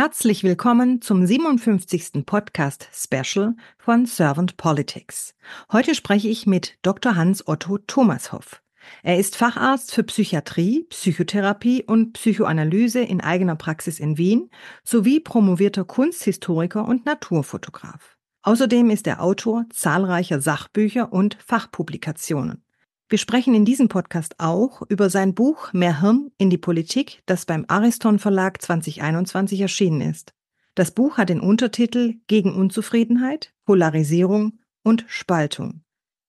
Herzlich 0.00 0.44
willkommen 0.44 1.02
zum 1.02 1.26
57. 1.26 2.24
Podcast 2.24 2.88
Special 2.92 3.56
von 3.78 4.06
Servant 4.06 4.56
Politics. 4.56 5.34
Heute 5.72 5.96
spreche 5.96 6.28
ich 6.28 6.46
mit 6.46 6.78
Dr. 6.82 7.16
Hans 7.16 7.48
Otto 7.48 7.78
Thomashoff. 7.78 8.62
Er 9.02 9.18
ist 9.18 9.34
Facharzt 9.34 9.92
für 9.92 10.04
Psychiatrie, 10.04 10.84
Psychotherapie 10.90 11.82
und 11.82 12.12
Psychoanalyse 12.12 13.00
in 13.00 13.20
eigener 13.20 13.56
Praxis 13.56 13.98
in 13.98 14.16
Wien 14.18 14.50
sowie 14.84 15.18
promovierter 15.18 15.84
Kunsthistoriker 15.84 16.86
und 16.86 17.04
Naturfotograf. 17.04 18.16
Außerdem 18.42 18.90
ist 18.90 19.08
er 19.08 19.20
Autor 19.20 19.64
zahlreicher 19.70 20.40
Sachbücher 20.40 21.12
und 21.12 21.36
Fachpublikationen. 21.44 22.62
Wir 23.10 23.18
sprechen 23.18 23.54
in 23.54 23.64
diesem 23.64 23.88
Podcast 23.88 24.34
auch 24.38 24.82
über 24.88 25.08
sein 25.08 25.34
Buch 25.34 25.72
Mehr 25.72 26.02
Hirn 26.02 26.30
in 26.36 26.50
die 26.50 26.58
Politik, 26.58 27.22
das 27.24 27.46
beim 27.46 27.64
Ariston 27.66 28.18
Verlag 28.18 28.60
2021 28.60 29.62
erschienen 29.62 30.02
ist. 30.02 30.34
Das 30.74 30.90
Buch 30.90 31.16
hat 31.16 31.30
den 31.30 31.40
Untertitel 31.40 32.16
Gegen 32.26 32.54
Unzufriedenheit, 32.54 33.54
Polarisierung 33.64 34.58
und 34.82 35.06
Spaltung 35.08 35.80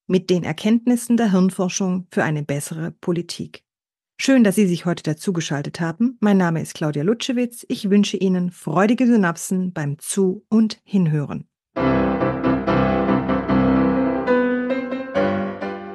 mit 0.08 0.30
den 0.30 0.44
Erkenntnissen 0.44 1.18
der 1.18 1.32
Hirnforschung 1.32 2.08
für 2.12 2.24
eine 2.24 2.44
bessere 2.44 2.92
Politik. 2.92 3.64
Schön, 4.18 4.44
dass 4.44 4.56
Sie 4.56 4.66
sich 4.66 4.86
heute 4.86 5.04
dazugeschaltet 5.04 5.80
haben. 5.80 6.18
Mein 6.20 6.38
Name 6.38 6.62
ist 6.62 6.74
Claudia 6.74 7.04
Lutschewitz. 7.04 7.66
Ich 7.70 7.90
wünsche 7.90 8.18
Ihnen 8.18 8.52
freudige 8.52 9.06
Synapsen 9.06 9.72
beim 9.72 10.00
Zu- 10.00 10.46
und 10.50 10.80
Hinhören. 10.84 11.48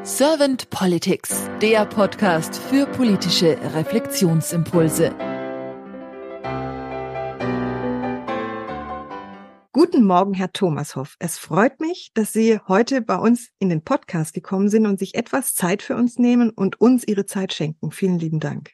Servant 0.07 0.69
Politics, 0.69 1.49
der 1.63 1.87
Podcast 1.87 2.57
für 2.57 2.85
politische 2.85 3.57
Reflexionsimpulse. 3.75 5.09
Guten 9.73 10.05
Morgen, 10.05 10.35
Herr 10.35 10.53
Thomashoff. 10.53 11.17
Es 11.21 11.38
freut 11.38 11.80
mich, 11.80 12.11
dass 12.13 12.35
Sie 12.35 12.61
heute 12.69 13.01
bei 13.01 13.16
uns 13.16 13.49
in 13.59 13.71
den 13.71 13.80
Podcast 13.80 14.35
gekommen 14.35 14.69
sind 14.69 14.87
und 14.87 14.99
sich 14.99 15.15
etwas 15.15 15.55
Zeit 15.55 15.80
für 15.80 15.96
uns 15.96 16.18
nehmen 16.18 16.51
und 16.51 16.79
uns 16.83 17.09
Ihre 17.09 17.24
Zeit 17.24 17.55
schenken. 17.55 17.91
Vielen 17.91 18.18
lieben 18.18 18.41
Dank. 18.41 18.73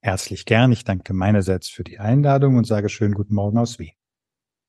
Herzlich 0.00 0.44
gern. 0.44 0.70
Ich 0.70 0.84
danke 0.84 1.12
meinerseits 1.12 1.68
für 1.68 1.82
die 1.82 1.98
Einladung 1.98 2.54
und 2.54 2.68
sage 2.68 2.88
schönen 2.88 3.14
guten 3.14 3.34
Morgen 3.34 3.58
aus 3.58 3.80
Wien. 3.80 3.94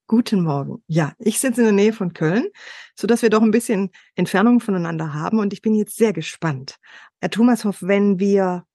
Guten 0.10 0.42
Morgen. 0.42 0.82
Ja, 0.88 1.14
ich 1.20 1.38
sitze 1.40 1.60
in 1.60 1.66
der 1.66 1.74
Nähe 1.74 1.92
von 1.92 2.14
Köln, 2.14 2.48
so 2.96 3.08
dass 3.08 3.22
wir 3.22 3.30
doch 3.30 3.42
ein 3.42 3.52
bisschen 3.52 3.92
Entfernung 4.16 4.62
voneinander 4.62 5.14
haben 5.14 5.38
und 5.38 5.52
ich 5.52 5.62
bin 5.62 5.76
jetzt 5.76 5.98
sehr 5.98 6.14
gespannt. 6.14 6.78
Herr 7.20 7.30
Thomashoff, 7.30 7.82
wenn 7.82 8.18
wir 8.18 8.66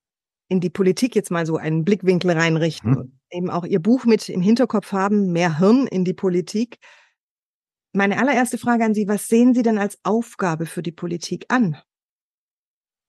in 0.49 0.61
die 0.61 0.69
Politik 0.69 1.17
jetzt 1.17 1.31
mal 1.31 1.47
so 1.47 1.57
einen 1.57 1.87
Blickwinkel 1.87 2.33
reinrichten, 2.33 2.97
hm. 2.97 3.19
eben 3.31 3.49
auch 3.49 3.65
Ihr 3.65 3.81
Buch 3.81 4.05
mit 4.05 4.29
im 4.29 4.43
Hinterkopf 4.43 4.93
haben, 4.93 5.33
mehr 5.33 5.59
Hirn 5.59 5.87
in 5.87 6.05
die 6.05 6.13
Politik. 6.13 6.77
Meine 7.95 8.19
allererste 8.19 8.59
Frage 8.59 8.85
an 8.85 8.93
Sie, 8.93 9.09
was 9.09 9.27
sehen 9.27 9.55
Sie 9.55 9.63
denn 9.63 9.79
als 9.79 9.99
Aufgabe 10.03 10.67
für 10.67 10.83
die 10.83 10.93
Politik 10.93 11.47
an? 11.49 11.79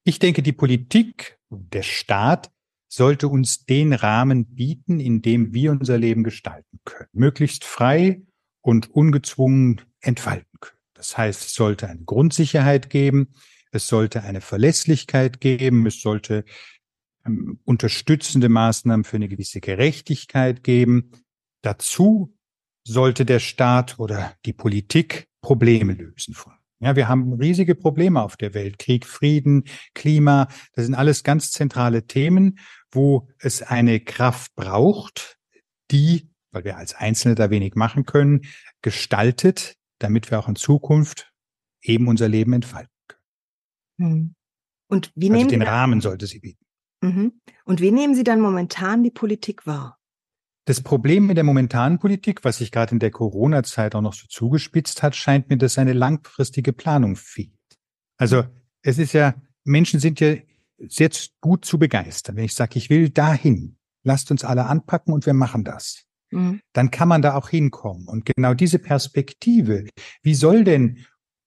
Ich 0.06 0.20
denke, 0.20 0.42
die 0.42 0.54
Politik, 0.54 1.38
der 1.50 1.84
Staat 1.84 2.53
sollte 2.96 3.28
uns 3.28 3.66
den 3.66 3.92
Rahmen 3.94 4.46
bieten, 4.46 5.00
in 5.00 5.22
dem 5.22 5.54
wir 5.54 5.72
unser 5.72 5.98
Leben 5.98 6.24
gestalten 6.24 6.80
können, 6.86 7.10
möglichst 7.14 7.64
frei 7.64 8.22
und 8.62 8.92
ungezwungen 8.92 9.82
entfalten 10.00 10.60
können. 10.60 10.78
Das 10.94 11.18
heißt, 11.18 11.42
es 11.42 11.54
sollte 11.56 11.90
eine 11.90 12.04
Grundsicherheit 12.04 12.92
geben, 12.92 13.34
es 13.72 13.88
sollte 13.88 14.22
eine 14.24 14.42
Verlässlichkeit 14.42 15.42
geben, 15.42 15.88
es 15.88 16.02
sollte 16.02 16.46
ähm, 17.26 17.60
unterstützende 17.64 18.48
Maßnahmen 18.48 19.04
für 19.04 19.16
eine 19.16 19.28
gewisse 19.28 19.60
Gerechtigkeit 19.60 20.64
geben. 20.64 21.12
Dazu 21.64 22.38
sollte 22.86 23.26
der 23.26 23.40
Staat 23.40 23.98
oder 23.98 24.36
die 24.46 24.54
Politik 24.54 25.28
Probleme 25.42 25.94
lösen. 25.94 26.36
Ja, 26.84 26.96
wir 26.96 27.08
haben 27.08 27.34
riesige 27.34 27.76
Probleme 27.76 28.22
auf 28.22 28.38
der 28.38 28.54
Welt. 28.54 28.78
Krieg, 28.80 29.06
Frieden, 29.06 29.64
Klima, 29.94 30.48
das 30.74 30.86
sind 30.86 30.96
alles 30.96 31.24
ganz 31.24 31.52
zentrale 31.52 32.06
Themen, 32.06 32.60
wo 32.92 33.30
es 33.40 33.62
eine 33.62 34.00
Kraft 34.00 34.54
braucht, 34.56 35.38
die, 35.92 36.30
weil 36.52 36.66
wir 36.66 36.78
als 36.78 36.94
Einzelne 36.94 37.36
da 37.36 37.50
wenig 37.50 37.76
machen 37.76 38.06
können, 38.06 38.42
gestaltet, 38.82 39.76
damit 40.00 40.30
wir 40.30 40.40
auch 40.40 40.50
in 40.50 40.56
Zukunft 40.56 41.32
eben 41.82 42.08
unser 42.08 42.28
Leben 42.28 42.54
entfalten 42.54 42.92
können. 43.08 43.22
Hm. 44.00 44.36
Und 44.88 45.12
wie 45.16 45.30
also 45.30 45.38
nehmen 45.38 45.50
den 45.50 45.62
Rahmen 45.62 46.02
sollte 46.02 46.28
sie 46.28 46.40
bieten. 46.40 46.66
Mhm. 47.02 47.42
Und 47.66 47.82
wie 47.82 47.92
nehmen 47.92 48.16
Sie 48.16 48.24
dann 48.24 48.40
momentan 48.40 49.04
die 49.04 49.12
Politik 49.12 49.68
wahr? 49.68 50.00
Das 50.66 50.82
Problem 50.82 51.28
mit 51.28 51.36
der 51.38 51.44
momentanen 51.44 52.00
Politik, 52.00 52.44
was 52.44 52.58
sich 52.58 52.72
gerade 52.72 52.94
in 52.94 53.00
der 53.00 53.12
Corona-Zeit 53.12 53.96
auch 53.96 54.02
noch 54.02 54.14
so 54.14 54.28
zugespitzt 54.28 55.04
hat, 55.04 55.16
scheint 55.16 55.50
mir, 55.50 55.58
dass 55.58 55.78
eine 55.78 55.94
langfristige 55.94 56.72
Planung 56.72 57.18
fehlt. 57.18 57.52
Also 58.18 58.46
es 58.82 58.98
ist 58.98 59.14
ja, 59.14 59.36
Menschen 59.66 60.00
sind 60.00 60.20
ja 60.22 60.36
sehr 60.78 61.10
gut 61.42 61.66
zu 61.66 61.78
begeistern. 61.78 62.38
Wenn 62.38 62.46
ich 62.46 62.56
sage, 62.56 62.78
ich 62.78 62.90
will 62.90 63.10
dahin, 63.10 63.78
lasst 64.04 64.32
uns 64.32 64.46
alle 64.46 64.66
anpacken 64.66 65.14
und 65.14 65.26
wir 65.26 65.34
machen 65.34 65.66
das. 65.66 66.06
Mhm. 66.32 66.62
Dann 66.72 66.92
kann 66.92 67.08
man 67.08 67.22
da 67.22 67.36
auch 67.36 67.50
hinkommen. 67.50 68.08
Und 68.08 68.26
genau 68.26 68.54
diese 68.54 68.80
Perspektive, 68.80 69.88
wie 70.22 70.36
soll 70.36 70.64
denn 70.64 71.00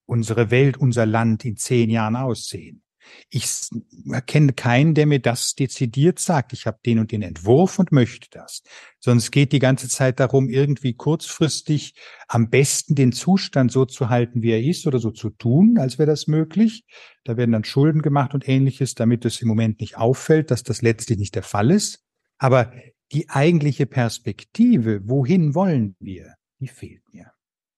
unsere 0.06 0.50
Welt, 0.50 0.76
unser 0.76 1.06
Land 1.06 1.44
in 1.44 1.56
zehn 1.56 1.90
Jahren 1.90 2.16
aussehen? 2.16 2.82
Ich 3.30 3.68
erkenne 4.10 4.52
keinen, 4.52 4.94
der 4.94 5.06
mir 5.06 5.20
das 5.20 5.54
dezidiert 5.54 6.18
sagt. 6.18 6.52
Ich 6.52 6.66
habe 6.66 6.78
den 6.84 6.98
und 6.98 7.12
den 7.12 7.22
Entwurf 7.22 7.78
und 7.78 7.92
möchte 7.92 8.28
das. 8.30 8.62
Es 9.04 9.30
geht 9.30 9.52
die 9.52 9.58
ganze 9.58 9.88
Zeit 9.88 10.18
darum, 10.20 10.48
irgendwie 10.48 10.94
kurzfristig 10.94 11.94
am 12.28 12.50
besten 12.50 12.94
den 12.94 13.12
Zustand 13.12 13.70
so 13.70 13.84
zu 13.84 14.08
halten, 14.08 14.42
wie 14.42 14.50
er 14.50 14.62
ist 14.62 14.86
oder 14.86 14.98
so 14.98 15.10
zu 15.10 15.30
tun, 15.30 15.78
als 15.78 15.98
wäre 15.98 16.10
das 16.10 16.26
möglich. 16.26 16.84
Da 17.24 17.36
werden 17.36 17.52
dann 17.52 17.64
Schulden 17.64 18.02
gemacht 18.02 18.34
und 18.34 18.48
ähnliches, 18.48 18.94
damit 18.94 19.24
es 19.24 19.40
im 19.40 19.48
Moment 19.48 19.80
nicht 19.80 19.96
auffällt, 19.96 20.50
dass 20.50 20.62
das 20.62 20.82
letztlich 20.82 21.18
nicht 21.18 21.34
der 21.34 21.42
Fall 21.42 21.70
ist. 21.70 22.04
Aber 22.38 22.72
die 23.12 23.28
eigentliche 23.30 23.86
Perspektive, 23.86 25.00
wohin 25.04 25.54
wollen 25.54 25.96
wir, 26.00 26.34
die 26.60 26.68
fehlt 26.68 27.02
mir. 27.12 27.32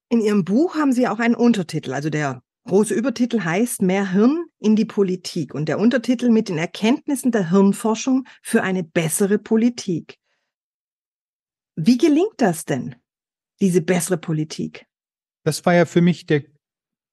In 0.09 0.21
Ihrem 0.21 0.43
Buch 0.43 0.75
haben 0.75 0.91
Sie 0.91 1.07
auch 1.07 1.19
einen 1.19 1.35
Untertitel, 1.35 1.93
also 1.93 2.09
der 2.09 2.41
große 2.67 2.93
Übertitel 2.93 3.43
heißt 3.43 3.81
Mehr 3.81 4.11
Hirn 4.11 4.45
in 4.59 4.75
die 4.75 4.85
Politik 4.85 5.53
und 5.53 5.67
der 5.67 5.79
Untertitel 5.79 6.29
mit 6.29 6.49
den 6.49 6.57
Erkenntnissen 6.57 7.31
der 7.31 7.49
Hirnforschung 7.49 8.25
für 8.41 8.63
eine 8.63 8.83
bessere 8.83 9.39
Politik. 9.39 10.17
Wie 11.75 11.97
gelingt 11.97 12.35
das 12.37 12.65
denn, 12.65 12.95
diese 13.61 13.81
bessere 13.81 14.17
Politik? 14.17 14.85
Das 15.43 15.65
war 15.65 15.73
ja 15.73 15.85
für 15.85 16.01
mich 16.01 16.25
der 16.25 16.43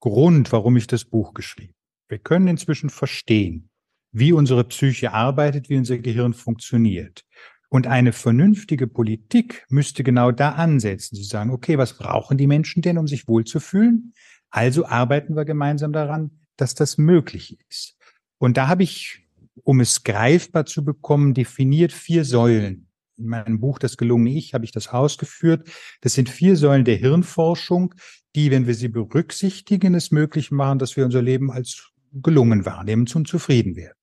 Grund, 0.01 0.53
warum 0.53 0.77
ich 0.77 0.87
das 0.87 1.05
Buch 1.05 1.35
geschrieben. 1.35 1.75
Wir 2.09 2.19
können 2.19 2.49
inzwischen 2.49 2.91
verstehen, 2.91 3.71
wie 4.13 4.33
unsere 4.33 4.65
Psyche 4.65 5.13
arbeitet, 5.13 5.69
wie 5.69 5.77
unser 5.77 5.99
Gehirn 5.99 6.35
funktioniert. 6.35 7.25
Und 7.69 7.87
eine 7.87 8.13
vernünftige 8.13 8.87
Politik 8.87 9.67
müsste 9.69 10.05
genau 10.05 10.31
da 10.31 10.53
ansetzen. 10.53 11.17
Sie 11.17 11.25
sagen, 11.25 11.51
okay, 11.51 11.79
was 11.79 11.99
brauchen 11.99 12.39
die 12.39 12.47
Menschen 12.47 12.83
denn, 12.83 12.99
um 12.99 13.09
sich 13.09 13.27
wohlzufühlen? 13.27 14.13
Also 14.51 14.87
arbeiten 14.87 15.37
wir 15.37 15.45
gemeinsam 15.45 15.93
daran, 15.93 16.31
dass 16.57 16.75
das 16.75 16.99
möglich 16.99 17.59
ist. 17.69 17.97
Und 18.39 18.57
da 18.57 18.69
habe 18.69 18.83
ich, 18.83 19.27
um 19.65 19.81
es 19.81 20.05
greifbar 20.05 20.67
zu 20.67 20.85
bekommen, 20.85 21.35
definiert 21.35 21.93
vier 21.93 22.25
Säulen. 22.25 22.89
In 23.19 23.29
meinem 23.29 23.61
Buch 23.61 23.79
Das 23.79 23.97
gelungene 23.97 24.37
Ich 24.37 24.53
habe 24.53 24.67
ich 24.67 24.73
das 24.73 24.89
ausgeführt. 24.89 25.69
Das 26.03 26.13
sind 26.13 26.29
vier 26.29 26.57
Säulen 26.57 26.85
der 26.85 26.97
Hirnforschung, 26.97 27.95
die, 28.35 28.51
wenn 28.51 28.67
wir 28.67 28.75
sie 28.75 28.89
berücksichtigen, 28.89 29.95
es 29.95 30.11
möglich 30.11 30.51
machen, 30.51 30.79
dass 30.79 30.97
wir 30.97 31.05
unser 31.05 31.23
Leben 31.23 31.51
als 31.51 31.93
gelungen 32.13 32.67
wahrnehmen 32.67 33.07
und 33.15 33.27
zufrieden 33.27 33.75
werden. 33.75 33.95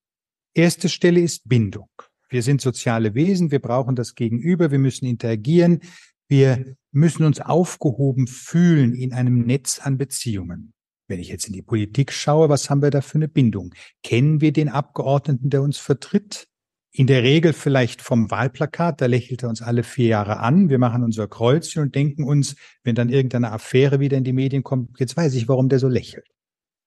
Erste 0.55 0.89
Stelle 0.89 1.19
ist 1.19 1.47
Bindung. 1.47 1.89
Wir 2.29 2.41
sind 2.41 2.61
soziale 2.61 3.13
Wesen, 3.13 3.51
wir 3.51 3.59
brauchen 3.59 3.95
das 3.95 4.15
Gegenüber, 4.15 4.71
wir 4.71 4.79
müssen 4.79 5.05
interagieren, 5.05 5.81
wir 6.27 6.75
müssen 6.93 7.25
uns 7.25 7.41
aufgehoben 7.41 8.27
fühlen 8.27 8.93
in 8.93 9.13
einem 9.13 9.45
Netz 9.45 9.79
an 9.79 9.97
Beziehungen. 9.97 10.73
Wenn 11.07 11.19
ich 11.19 11.27
jetzt 11.27 11.47
in 11.47 11.53
die 11.53 11.61
Politik 11.61 12.13
schaue, 12.13 12.49
was 12.49 12.69
haben 12.69 12.81
wir 12.81 12.91
da 12.91 13.01
für 13.01 13.15
eine 13.15 13.27
Bindung? 13.27 13.73
Kennen 14.03 14.39
wir 14.39 14.53
den 14.53 14.69
Abgeordneten, 14.69 15.49
der 15.49 15.61
uns 15.61 15.77
vertritt? 15.77 16.47
In 16.91 17.07
der 17.07 17.23
Regel 17.23 17.53
vielleicht 17.53 18.01
vom 18.01 18.29
Wahlplakat, 18.29 19.01
da 19.01 19.07
lächelt 19.07 19.43
er 19.43 19.49
uns 19.49 19.63
alle 19.63 19.83
vier 19.83 20.07
Jahre 20.07 20.37
an. 20.39 20.69
Wir 20.69 20.77
machen 20.77 21.03
unser 21.03 21.27
Kreuzchen 21.27 21.81
und 21.81 21.95
denken 21.95 22.23
uns, 22.23 22.55
wenn 22.83 22.93
dann 22.93 23.09
irgendeine 23.09 23.51
Affäre 23.51 23.99
wieder 23.99 24.15
in 24.15 24.23
die 24.23 24.31
Medien 24.31 24.63
kommt, 24.63 24.99
jetzt 24.99 25.17
weiß 25.17 25.33
ich, 25.33 25.47
warum 25.47 25.69
der 25.69 25.79
so 25.79 25.87
lächelt. 25.87 26.27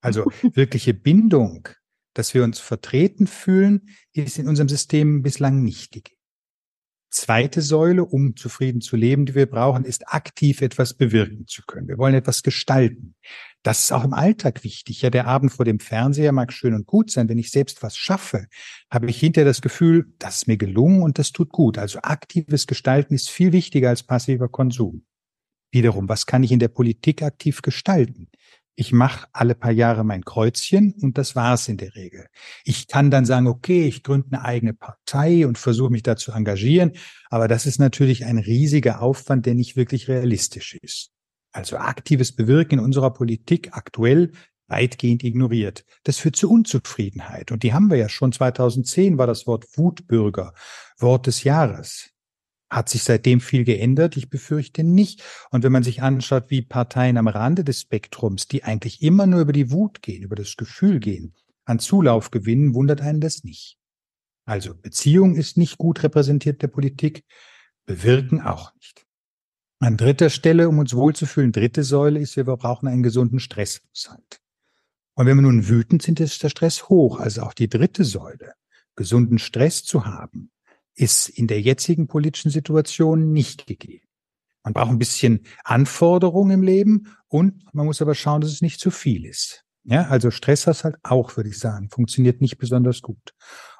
Also 0.00 0.24
wirkliche 0.54 0.94
Bindung, 0.94 1.68
dass 2.14 2.34
wir 2.34 2.44
uns 2.44 2.60
vertreten 2.60 3.26
fühlen, 3.26 3.88
ist 4.12 4.38
in 4.38 4.48
unserem 4.48 4.68
System 4.68 5.22
bislang 5.22 5.62
nicht 5.62 5.90
gegeben. 5.90 6.15
Zweite 7.10 7.62
Säule, 7.62 8.04
um 8.04 8.36
zufrieden 8.36 8.80
zu 8.80 8.96
leben, 8.96 9.26
die 9.26 9.34
wir 9.34 9.46
brauchen, 9.46 9.84
ist 9.84 10.08
aktiv 10.08 10.60
etwas 10.60 10.94
bewirken 10.94 11.46
zu 11.46 11.62
können. 11.66 11.88
Wir 11.88 11.98
wollen 11.98 12.14
etwas 12.14 12.42
gestalten. 12.42 13.14
Das 13.62 13.80
ist 13.80 13.92
auch 13.92 14.04
im 14.04 14.12
Alltag 14.12 14.64
wichtig. 14.64 15.02
Ja, 15.02 15.10
der 15.10 15.26
Abend 15.26 15.52
vor 15.52 15.64
dem 15.64 15.80
Fernseher 15.80 16.32
mag 16.32 16.52
schön 16.52 16.74
und 16.74 16.86
gut 16.86 17.10
sein. 17.10 17.28
Wenn 17.28 17.38
ich 17.38 17.50
selbst 17.50 17.82
was 17.82 17.96
schaffe, 17.96 18.46
habe 18.90 19.08
ich 19.10 19.18
hinterher 19.18 19.44
das 19.44 19.60
Gefühl, 19.60 20.12
das 20.18 20.36
ist 20.36 20.46
mir 20.46 20.56
gelungen 20.56 21.02
und 21.02 21.18
das 21.18 21.32
tut 21.32 21.50
gut. 21.50 21.78
Also 21.78 22.00
aktives 22.02 22.66
Gestalten 22.66 23.14
ist 23.14 23.30
viel 23.30 23.52
wichtiger 23.52 23.88
als 23.88 24.02
passiver 24.02 24.48
Konsum. 24.48 25.04
Wiederum, 25.72 26.08
was 26.08 26.26
kann 26.26 26.42
ich 26.42 26.52
in 26.52 26.58
der 26.58 26.68
Politik 26.68 27.22
aktiv 27.22 27.60
gestalten? 27.62 28.28
Ich 28.78 28.92
mache 28.92 29.26
alle 29.32 29.54
paar 29.54 29.72
Jahre 29.72 30.04
mein 30.04 30.22
Kreuzchen 30.22 30.94
und 31.00 31.16
das 31.16 31.34
war's 31.34 31.66
in 31.68 31.78
der 31.78 31.94
Regel. 31.94 32.26
Ich 32.62 32.88
kann 32.88 33.10
dann 33.10 33.24
sagen, 33.24 33.46
okay, 33.46 33.88
ich 33.88 34.02
gründe 34.02 34.28
eine 34.32 34.44
eigene 34.44 34.74
Partei 34.74 35.46
und 35.46 35.56
versuche 35.56 35.90
mich 35.90 36.02
da 36.02 36.16
zu 36.16 36.32
engagieren, 36.32 36.92
aber 37.30 37.48
das 37.48 37.64
ist 37.64 37.78
natürlich 37.78 38.26
ein 38.26 38.38
riesiger 38.38 39.00
Aufwand, 39.00 39.46
der 39.46 39.54
nicht 39.54 39.76
wirklich 39.76 40.08
realistisch 40.08 40.74
ist. 40.74 41.10
Also 41.52 41.78
aktives 41.78 42.36
Bewirken 42.36 42.78
in 42.78 42.84
unserer 42.84 43.14
Politik 43.14 43.70
aktuell 43.72 44.32
weitgehend 44.68 45.24
ignoriert. 45.24 45.86
Das 46.04 46.18
führt 46.18 46.36
zu 46.36 46.50
Unzufriedenheit. 46.50 47.52
Und 47.52 47.62
die 47.62 47.72
haben 47.72 47.88
wir 47.88 47.96
ja 47.96 48.10
schon 48.10 48.32
2010 48.32 49.16
war 49.16 49.26
das 49.26 49.46
Wort 49.46 49.64
Wutbürger 49.78 50.52
Wort 50.98 51.26
des 51.26 51.44
Jahres. 51.44 52.10
Hat 52.68 52.88
sich 52.88 53.04
seitdem 53.04 53.40
viel 53.40 53.64
geändert? 53.64 54.16
Ich 54.16 54.28
befürchte 54.28 54.82
nicht. 54.82 55.22
Und 55.50 55.62
wenn 55.62 55.72
man 55.72 55.84
sich 55.84 56.02
anschaut, 56.02 56.50
wie 56.50 56.62
Parteien 56.62 57.16
am 57.16 57.28
Rande 57.28 57.62
des 57.62 57.82
Spektrums, 57.82 58.48
die 58.48 58.64
eigentlich 58.64 59.02
immer 59.02 59.26
nur 59.26 59.40
über 59.40 59.52
die 59.52 59.70
Wut 59.70 60.02
gehen, 60.02 60.22
über 60.22 60.36
das 60.36 60.56
Gefühl 60.56 60.98
gehen, 60.98 61.34
an 61.64 61.78
Zulauf 61.78 62.30
gewinnen, 62.30 62.74
wundert 62.74 63.00
einen 63.00 63.20
das 63.20 63.44
nicht. 63.44 63.78
Also 64.44 64.74
Beziehung 64.74 65.36
ist 65.36 65.56
nicht 65.56 65.78
gut 65.78 66.02
repräsentiert 66.02 66.62
der 66.62 66.68
Politik, 66.68 67.24
bewirken 67.84 68.40
auch 68.40 68.74
nicht. 68.74 69.06
An 69.78 69.96
dritter 69.96 70.30
Stelle, 70.30 70.68
um 70.68 70.78
uns 70.78 70.94
wohlzufühlen, 70.94 71.52
dritte 71.52 71.84
Säule 71.84 72.18
ist, 72.20 72.36
wir 72.36 72.44
brauchen 72.44 72.88
einen 72.88 73.02
gesunden 73.02 73.40
Stresshaushalt. 73.40 74.40
Und 75.14 75.26
wenn 75.26 75.36
wir 75.36 75.42
nun 75.42 75.68
wütend 75.68 76.02
sind, 76.02 76.20
ist 76.20 76.42
der 76.42 76.48
Stress 76.48 76.88
hoch. 76.88 77.20
Also 77.20 77.42
auch 77.42 77.54
die 77.54 77.68
dritte 77.68 78.04
Säule, 78.04 78.54
gesunden 78.96 79.38
Stress 79.38 79.84
zu 79.84 80.06
haben, 80.06 80.50
ist 80.96 81.28
in 81.28 81.46
der 81.46 81.60
jetzigen 81.60 82.08
politischen 82.08 82.50
Situation 82.50 83.32
nicht 83.32 83.66
gegeben. 83.66 84.06
Man 84.64 84.72
braucht 84.72 84.90
ein 84.90 84.98
bisschen 84.98 85.46
Anforderungen 85.62 86.50
im 86.50 86.62
Leben 86.62 87.16
und 87.28 87.72
man 87.72 87.86
muss 87.86 88.02
aber 88.02 88.16
schauen, 88.16 88.40
dass 88.40 88.50
es 88.50 88.62
nicht 88.62 88.80
zu 88.80 88.90
viel 88.90 89.24
ist. 89.24 89.64
Ja, 89.84 90.08
also 90.08 90.32
Stresshaushalt 90.32 90.96
auch, 91.04 91.36
würde 91.36 91.50
ich 91.50 91.60
sagen, 91.60 91.88
funktioniert 91.90 92.40
nicht 92.40 92.58
besonders 92.58 93.02
gut. 93.02 93.34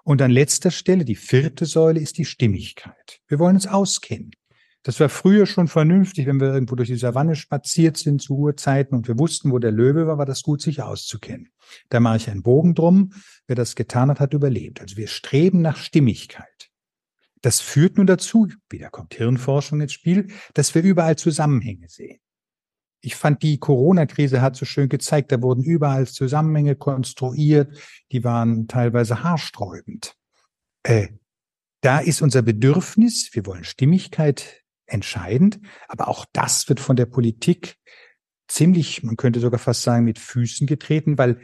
Und 0.05 0.23
an 0.23 0.31
letzter 0.31 0.71
Stelle, 0.71 1.05
die 1.05 1.17
vierte 1.17 1.67
Säule, 1.67 1.99
ist 1.99 2.19
die 2.19 2.25
Stimmigkeit. 2.25 3.19
Wir 3.27 3.41
wollen 3.41 3.57
uns 3.57 3.67
auskennen. 3.67 4.31
Das 4.85 5.01
war 5.01 5.09
früher 5.09 5.47
schon 5.47 5.67
vernünftig, 5.67 6.27
wenn 6.27 6.39
wir 6.39 6.55
irgendwo 6.55 6.77
durch 6.77 6.89
die 6.89 6.95
Savanne 6.95 7.35
spaziert 7.35 7.97
sind 7.97 8.23
zu 8.23 8.37
Uhrzeiten 8.37 8.95
und 8.95 9.09
wir 9.09 9.19
wussten, 9.19 9.51
wo 9.51 9.59
der 9.59 9.73
Löwe 9.73 10.07
war, 10.07 10.19
war 10.19 10.27
das 10.27 10.45
gut, 10.45 10.63
sich 10.63 10.81
auszukennen. 10.81 11.49
Da 11.89 11.99
mache 11.99 12.19
ich 12.19 12.31
einen 12.31 12.45
Bogen 12.45 12.77
drum. 12.77 13.13
Wer 13.49 13.57
das 13.57 13.75
getan 13.75 14.11
hat, 14.11 14.21
hat 14.21 14.33
überlebt. 14.33 14.81
Also 14.81 14.97
wir 14.97 15.09
streben 15.09 15.61
nach 15.61 15.77
Stimmigkeit. 15.77 16.71
Das 17.47 17.61
führt 17.61 17.97
nun 17.97 18.09
dazu, 18.09 18.49
wieder 18.69 18.91
kommt 18.91 19.15
Hirnforschung 19.15 19.81
ins 19.81 19.93
Spiel, 19.93 20.33
dass 20.55 20.75
wir 20.75 20.83
überall 20.83 21.15
Zusammenhänge 21.15 21.89
sehen. 21.89 22.19
Ich 23.01 23.15
fand, 23.15 23.45
die 23.45 23.59
Corona-Krise 23.59 24.43
hat 24.43 24.57
so 24.57 24.65
schön 24.65 24.89
gezeigt, 24.89 25.31
da 25.31 25.41
wurden 25.41 25.63
überall 25.63 26.09
Zusammenhänge 26.09 26.75
konstruiert, 26.75 27.79
die 28.11 28.25
waren 28.25 28.67
teilweise 28.67 29.23
haarsträubend. 29.23 30.17
Äh, 30.83 31.11
da 31.83 32.01
ist 32.01 32.21
unser 32.21 32.43
Bedürfnis, 32.43 33.31
wir 33.33 33.47
wollen 33.47 33.63
Stimmigkeit, 33.63 34.65
entscheidend, 34.87 35.61
aber 35.87 36.09
auch 36.09 36.27
das 36.33 36.69
wird 36.69 36.81
von 36.81 36.97
der 36.97 37.07
Politik 37.07 37.77
ziemlich, 38.49 39.05
man 39.05 39.17
könnte 39.17 39.39
sogar 39.39 39.61
fast 39.61 39.83
sagen, 39.83 40.05
mit 40.05 40.19
Füßen 40.19 40.67
getreten, 40.67 41.17
weil 41.17 41.41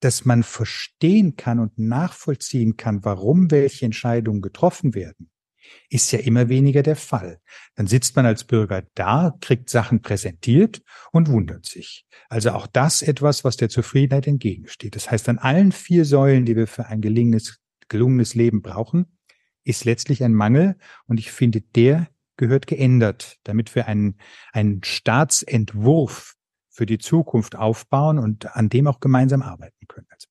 dass 0.00 0.26
man 0.26 0.42
verstehen 0.42 1.36
kann 1.36 1.58
und 1.58 1.78
nachvollziehen 1.78 2.76
kann, 2.76 3.02
warum 3.04 3.50
welche 3.50 3.86
Entscheidungen 3.86 4.42
getroffen 4.42 4.94
werden, 4.94 5.30
ist 5.90 6.12
ja 6.12 6.18
immer 6.18 6.48
weniger 6.48 6.82
der 6.82 6.96
Fall. 6.96 7.40
Dann 7.74 7.86
sitzt 7.86 8.16
man 8.16 8.26
als 8.26 8.44
Bürger 8.44 8.84
da, 8.94 9.34
kriegt 9.40 9.70
Sachen 9.70 10.02
präsentiert 10.02 10.82
und 11.12 11.28
wundert 11.28 11.66
sich. 11.66 12.06
Also 12.28 12.50
auch 12.52 12.66
das 12.66 13.02
etwas, 13.02 13.44
was 13.44 13.56
der 13.56 13.68
Zufriedenheit 13.68 14.26
entgegensteht. 14.26 14.96
Das 14.96 15.10
heißt, 15.10 15.28
an 15.28 15.38
allen 15.38 15.72
vier 15.72 16.04
Säulen, 16.04 16.44
die 16.44 16.56
wir 16.56 16.66
für 16.66 16.86
ein 16.86 17.00
gelungenes, 17.00 17.58
gelungenes 17.88 18.34
Leben 18.34 18.62
brauchen, 18.62 19.18
ist 19.64 19.84
letztlich 19.84 20.22
ein 20.24 20.34
Mangel. 20.34 20.76
Und 21.06 21.18
ich 21.18 21.32
finde, 21.32 21.60
der 21.60 22.08
gehört 22.36 22.66
geändert, 22.66 23.36
damit 23.42 23.74
wir 23.74 23.86
einen, 23.86 24.18
einen 24.52 24.82
Staatsentwurf 24.84 26.36
für 26.70 26.86
die 26.86 26.98
Zukunft 26.98 27.56
aufbauen 27.56 28.18
und 28.20 28.54
an 28.54 28.68
dem 28.68 28.86
auch 28.86 29.00
gemeinsam 29.00 29.42
arbeiten 29.42 29.88
können 29.88 30.06
als 30.10 30.27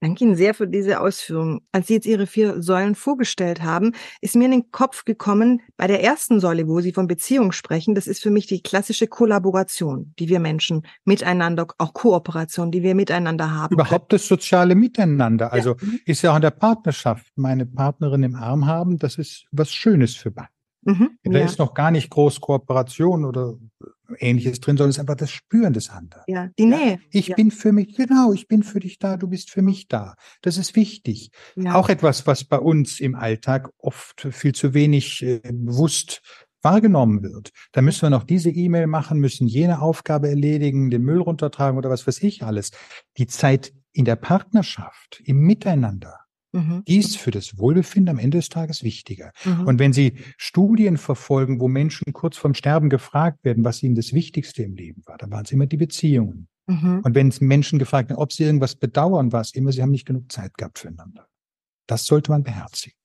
Danke 0.00 0.24
Ihnen 0.24 0.34
sehr 0.34 0.54
für 0.54 0.66
diese 0.66 1.00
Ausführungen. 1.00 1.60
Als 1.72 1.88
Sie 1.88 1.94
jetzt 1.94 2.06
Ihre 2.06 2.26
vier 2.26 2.62
Säulen 2.62 2.94
vorgestellt 2.94 3.62
haben, 3.62 3.92
ist 4.22 4.34
mir 4.34 4.46
in 4.46 4.50
den 4.52 4.70
Kopf 4.70 5.04
gekommen, 5.04 5.60
bei 5.76 5.86
der 5.86 6.02
ersten 6.02 6.40
Säule, 6.40 6.66
wo 6.68 6.80
Sie 6.80 6.92
von 6.92 7.06
Beziehung 7.06 7.52
sprechen, 7.52 7.94
das 7.94 8.06
ist 8.06 8.22
für 8.22 8.30
mich 8.30 8.46
die 8.46 8.62
klassische 8.62 9.06
Kollaboration, 9.06 10.14
die 10.18 10.30
wir 10.30 10.40
Menschen 10.40 10.86
miteinander, 11.04 11.66
auch 11.76 11.92
Kooperation, 11.92 12.70
die 12.70 12.82
wir 12.82 12.94
miteinander 12.94 13.50
haben. 13.50 13.74
Überhaupt 13.74 14.14
das 14.14 14.26
soziale 14.26 14.74
Miteinander. 14.74 15.52
Also 15.52 15.76
ja. 15.80 15.88
ist 16.06 16.22
ja 16.22 16.32
auch 16.32 16.36
in 16.36 16.42
der 16.42 16.50
Partnerschaft, 16.50 17.26
meine 17.36 17.66
Partnerin 17.66 18.22
im 18.22 18.36
Arm 18.36 18.64
haben, 18.66 18.98
das 18.98 19.18
ist 19.18 19.46
was 19.52 19.70
Schönes 19.70 20.14
für 20.14 20.30
beide. 20.30 20.48
Mhm, 20.82 21.18
da 21.24 21.38
ja. 21.38 21.44
ist 21.44 21.58
noch 21.58 21.74
gar 21.74 21.90
nicht 21.90 22.08
groß 22.08 22.40
Kooperation 22.40 23.26
oder 23.26 23.58
Ähnliches 24.20 24.60
drin, 24.60 24.76
sondern 24.76 24.90
es 24.90 24.96
ist 24.96 25.00
einfach 25.00 25.16
das 25.16 25.30
Spüren 25.30 25.72
des 25.72 25.90
anderen. 25.90 26.24
Ja, 26.26 26.48
die 26.58 26.66
Nähe. 26.66 26.92
Ja, 26.92 26.98
ich 27.10 27.28
ja. 27.28 27.36
bin 27.36 27.50
für 27.50 27.72
mich, 27.72 27.96
genau, 27.96 28.32
ich 28.32 28.48
bin 28.48 28.62
für 28.62 28.80
dich 28.80 28.98
da, 28.98 29.16
du 29.16 29.28
bist 29.28 29.50
für 29.50 29.62
mich 29.62 29.88
da. 29.88 30.14
Das 30.42 30.56
ist 30.56 30.76
wichtig. 30.76 31.30
Ja. 31.56 31.74
Auch 31.74 31.88
etwas, 31.88 32.26
was 32.26 32.44
bei 32.44 32.58
uns 32.58 33.00
im 33.00 33.14
Alltag 33.14 33.70
oft 33.78 34.28
viel 34.30 34.54
zu 34.54 34.74
wenig 34.74 35.22
äh, 35.22 35.40
bewusst 35.42 36.22
wahrgenommen 36.62 37.22
wird. 37.22 37.50
Da 37.72 37.82
müssen 37.82 38.02
wir 38.02 38.10
noch 38.10 38.24
diese 38.24 38.50
E-Mail 38.50 38.86
machen, 38.86 39.18
müssen 39.18 39.46
jene 39.46 39.80
Aufgabe 39.80 40.28
erledigen, 40.28 40.90
den 40.90 41.02
Müll 41.02 41.20
runtertragen 41.20 41.78
oder 41.78 41.90
was 41.90 42.06
weiß 42.06 42.22
ich 42.22 42.42
alles. 42.42 42.70
Die 43.16 43.26
Zeit 43.26 43.72
in 43.92 44.04
der 44.04 44.16
Partnerschaft, 44.16 45.22
im 45.24 45.38
Miteinander, 45.40 46.19
Mhm. 46.52 46.82
Die 46.86 46.98
ist 46.98 47.16
für 47.16 47.30
das 47.30 47.58
Wohlbefinden 47.58 48.10
am 48.10 48.18
Ende 48.18 48.38
des 48.38 48.48
Tages 48.48 48.82
wichtiger. 48.82 49.32
Mhm. 49.44 49.66
Und 49.66 49.78
wenn 49.78 49.92
Sie 49.92 50.14
Studien 50.36 50.96
verfolgen, 50.96 51.60
wo 51.60 51.68
Menschen 51.68 52.12
kurz 52.12 52.36
vorm 52.36 52.54
Sterben 52.54 52.90
gefragt 52.90 53.44
werden, 53.44 53.64
was 53.64 53.82
ihnen 53.82 53.94
das 53.94 54.12
Wichtigste 54.12 54.62
im 54.62 54.74
Leben 54.74 55.02
war, 55.06 55.16
dann 55.18 55.30
waren 55.30 55.44
es 55.44 55.52
immer 55.52 55.66
die 55.66 55.76
Beziehungen. 55.76 56.48
Mhm. 56.66 57.00
Und 57.04 57.14
wenn 57.14 57.32
Menschen 57.40 57.78
gefragt 57.78 58.10
werden, 58.10 58.18
ob 58.18 58.32
sie 58.32 58.44
irgendwas 58.44 58.74
bedauern, 58.74 59.32
war 59.32 59.40
es 59.40 59.54
immer, 59.54 59.72
sie 59.72 59.82
haben 59.82 59.90
nicht 59.90 60.06
genug 60.06 60.30
Zeit 60.30 60.56
gehabt 60.56 60.78
füreinander. 60.78 61.28
Das 61.86 62.06
sollte 62.06 62.30
man 62.30 62.42
beherzigen. 62.42 62.96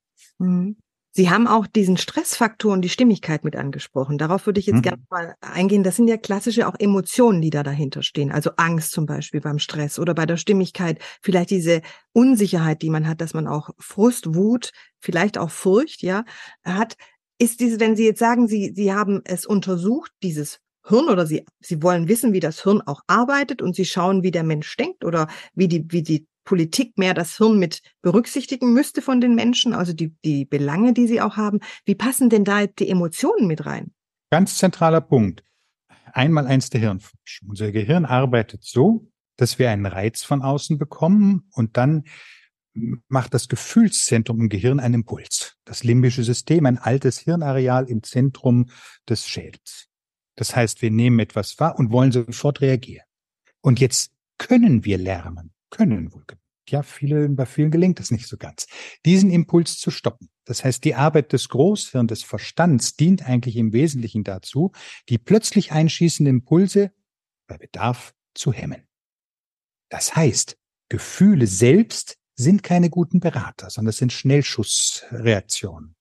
Sie 1.18 1.30
haben 1.30 1.48
auch 1.48 1.66
diesen 1.66 1.96
Stressfaktor 1.96 2.74
und 2.74 2.82
die 2.82 2.90
Stimmigkeit 2.90 3.46
mit 3.46 3.56
angesprochen. 3.56 4.18
Darauf 4.18 4.46
würde 4.48 4.60
ich 4.60 4.66
jetzt 4.66 4.78
mhm. 4.78 4.82
gerne 4.82 5.04
mal 5.10 5.36
eingehen. 5.40 5.82
Das 5.82 5.96
sind 5.96 6.10
ja 6.10 6.18
klassische 6.18 6.68
auch 6.68 6.76
Emotionen, 6.78 7.42
die 7.42 7.52
da 7.52 7.64
dahinter 7.64 8.04
stehen. 8.04 8.34
Also 8.34 8.52
Angst 8.58 8.92
zum 8.92 9.06
Beispiel 9.06 9.40
beim 9.40 9.58
Stress 9.58 9.98
oder 9.98 10.14
bei 10.14 10.26
der 10.26 10.36
Stimmigkeit. 10.36 11.00
Vielleicht 11.22 11.52
diese 11.52 11.82
Unsicherheit, 12.12 12.82
die 12.82 12.90
man 12.90 13.08
hat, 13.08 13.22
dass 13.22 13.34
man 13.34 13.48
auch 13.48 13.70
Frust, 13.80 14.36
Wut, 14.36 14.74
vielleicht 15.00 15.38
auch 15.38 15.52
Furcht, 15.52 16.02
ja, 16.02 16.26
hat. 16.66 16.98
Ist 17.38 17.62
diese, 17.62 17.80
wenn 17.80 17.96
Sie 17.96 18.06
jetzt 18.06 18.20
sagen, 18.20 18.50
Sie, 18.50 18.74
Sie 18.76 18.94
haben 18.94 19.22
es 19.24 19.46
untersucht, 19.46 20.12
dieses 20.22 20.60
Hirn 20.86 21.08
oder 21.08 21.26
Sie, 21.26 21.46
Sie 21.62 21.82
wollen 21.82 22.10
wissen, 22.10 22.34
wie 22.34 22.42
das 22.42 22.62
Hirn 22.62 22.82
auch 22.82 23.00
arbeitet 23.08 23.62
und 23.62 23.74
Sie 23.74 23.86
schauen, 23.86 24.22
wie 24.24 24.32
der 24.32 24.44
Mensch 24.44 24.76
denkt 24.76 25.06
oder 25.06 25.30
wie 25.54 25.70
die, 25.70 25.86
wie 25.94 26.04
die 26.04 26.28
Politik 26.46 26.98
mehr 26.98 27.14
das 27.14 27.38
Hirn 27.38 27.60
mit 27.60 27.82
berücksichtigen 28.02 28.72
müsste 28.72 29.02
von 29.02 29.20
den 29.20 29.36
Menschen, 29.36 29.74
also 29.74 29.94
die, 29.94 30.16
die 30.24 30.46
Belange, 30.46 30.94
die 30.94 31.08
sie 31.08 31.22
auch 31.22 31.36
haben. 31.36 31.60
Wie 31.84 31.96
passen 31.96 32.30
denn 32.30 32.46
da 32.46 32.68
die 32.68 32.90
Emotionen 32.90 33.48
mit 33.48 33.66
rein? 33.66 33.92
Ganz 34.32 34.58
zentraler 34.58 35.02
Punkt. 35.02 35.44
Einmal 36.14 36.48
eins 36.48 36.70
der 36.70 36.80
Hirnforschung. 36.80 37.50
Unser 37.50 37.72
Gehirn 37.72 38.06
arbeitet 38.06 38.64
so, 38.64 39.12
dass 39.36 39.60
wir 39.60 39.70
einen 39.70 39.86
Reiz 39.86 40.24
von 40.24 40.42
außen 40.42 40.78
bekommen 40.78 41.50
und 41.52 41.76
dann 41.76 42.06
macht 43.08 43.34
das 43.34 43.48
Gefühlszentrum 43.48 44.42
im 44.42 44.50
Gehirn 44.50 44.80
einen 44.80 44.96
Impuls. 44.96 45.58
Das 45.66 45.84
limbische 45.84 46.24
System, 46.24 46.66
ein 46.66 46.78
altes 46.78 47.20
Hirnareal 47.20 47.90
im 47.90 48.04
Zentrum 48.04 48.70
des 49.10 49.28
Schädels. 49.28 49.88
Das 50.36 50.56
heißt, 50.56 50.82
wir 50.82 50.92
nehmen 50.92 51.20
etwas 51.20 51.60
wahr 51.60 51.80
und 51.80 51.92
wollen 51.92 52.12
sofort 52.12 52.62
reagieren. 52.62 53.06
Und 53.62 53.80
jetzt 53.80 54.12
können 54.38 54.84
wir 54.84 54.98
lernen, 54.98 55.55
können 55.76 56.14
wohl. 56.14 56.24
Ja, 56.68 56.82
viele, 56.82 57.30
bei 57.30 57.46
vielen 57.46 57.70
gelingt 57.70 58.00
es 58.00 58.10
nicht 58.10 58.28
so 58.28 58.38
ganz. 58.38 58.66
Diesen 59.06 59.30
Impuls 59.30 59.78
zu 59.78 59.92
stoppen. 59.92 60.30
Das 60.46 60.64
heißt, 60.64 60.84
die 60.84 60.96
Arbeit 60.96 61.32
des 61.32 61.50
Großhirns, 61.50 62.10
des 62.10 62.24
Verstands 62.24 62.96
dient 62.96 63.24
eigentlich 63.24 63.56
im 63.56 63.72
Wesentlichen 63.72 64.24
dazu, 64.24 64.72
die 65.10 65.18
plötzlich 65.18 65.72
einschießenden 65.72 66.38
Impulse 66.38 66.92
bei 67.48 67.58
Bedarf 67.58 68.16
zu 68.34 68.52
hemmen. 68.52 68.88
Das 69.90 70.16
heißt, 70.16 70.58
Gefühle 70.90 71.48
selbst 71.48 72.18
sind 72.36 72.64
keine 72.64 72.90
guten 72.90 73.20
Berater, 73.20 73.70
sondern 73.70 73.90
es 73.90 73.98
sind 73.98 74.12
Schnellschussreaktionen. 74.12 75.96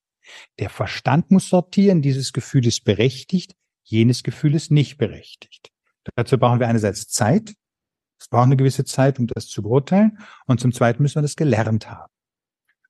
Der 0.59 0.71
Verstand 0.71 1.31
muss 1.31 1.49
sortieren, 1.49 2.03
dieses 2.03 2.33
Gefühl 2.33 2.67
ist 2.67 2.85
berechtigt, 2.85 3.55
jenes 3.83 4.23
Gefühl 4.23 4.55
ist 4.55 4.71
nicht 4.71 4.97
berechtigt. 4.97 5.71
Dazu 6.17 6.39
brauchen 6.39 6.61
wir 6.61 6.69
einerseits 6.69 7.09
Zeit, 7.09 7.55
es 8.25 8.29
braucht 8.29 8.45
eine 8.47 8.57
gewisse 8.57 8.87
Zeit, 8.87 9.19
um 9.19 9.27
das 9.27 9.49
zu 9.49 9.63
beurteilen, 9.63 10.19
und 10.47 10.59
zum 10.59 10.73
Zweiten 10.73 11.03
müssen 11.03 11.17
wir 11.17 11.23
das 11.23 11.37
gelernt 11.37 11.91
haben, 11.91 12.11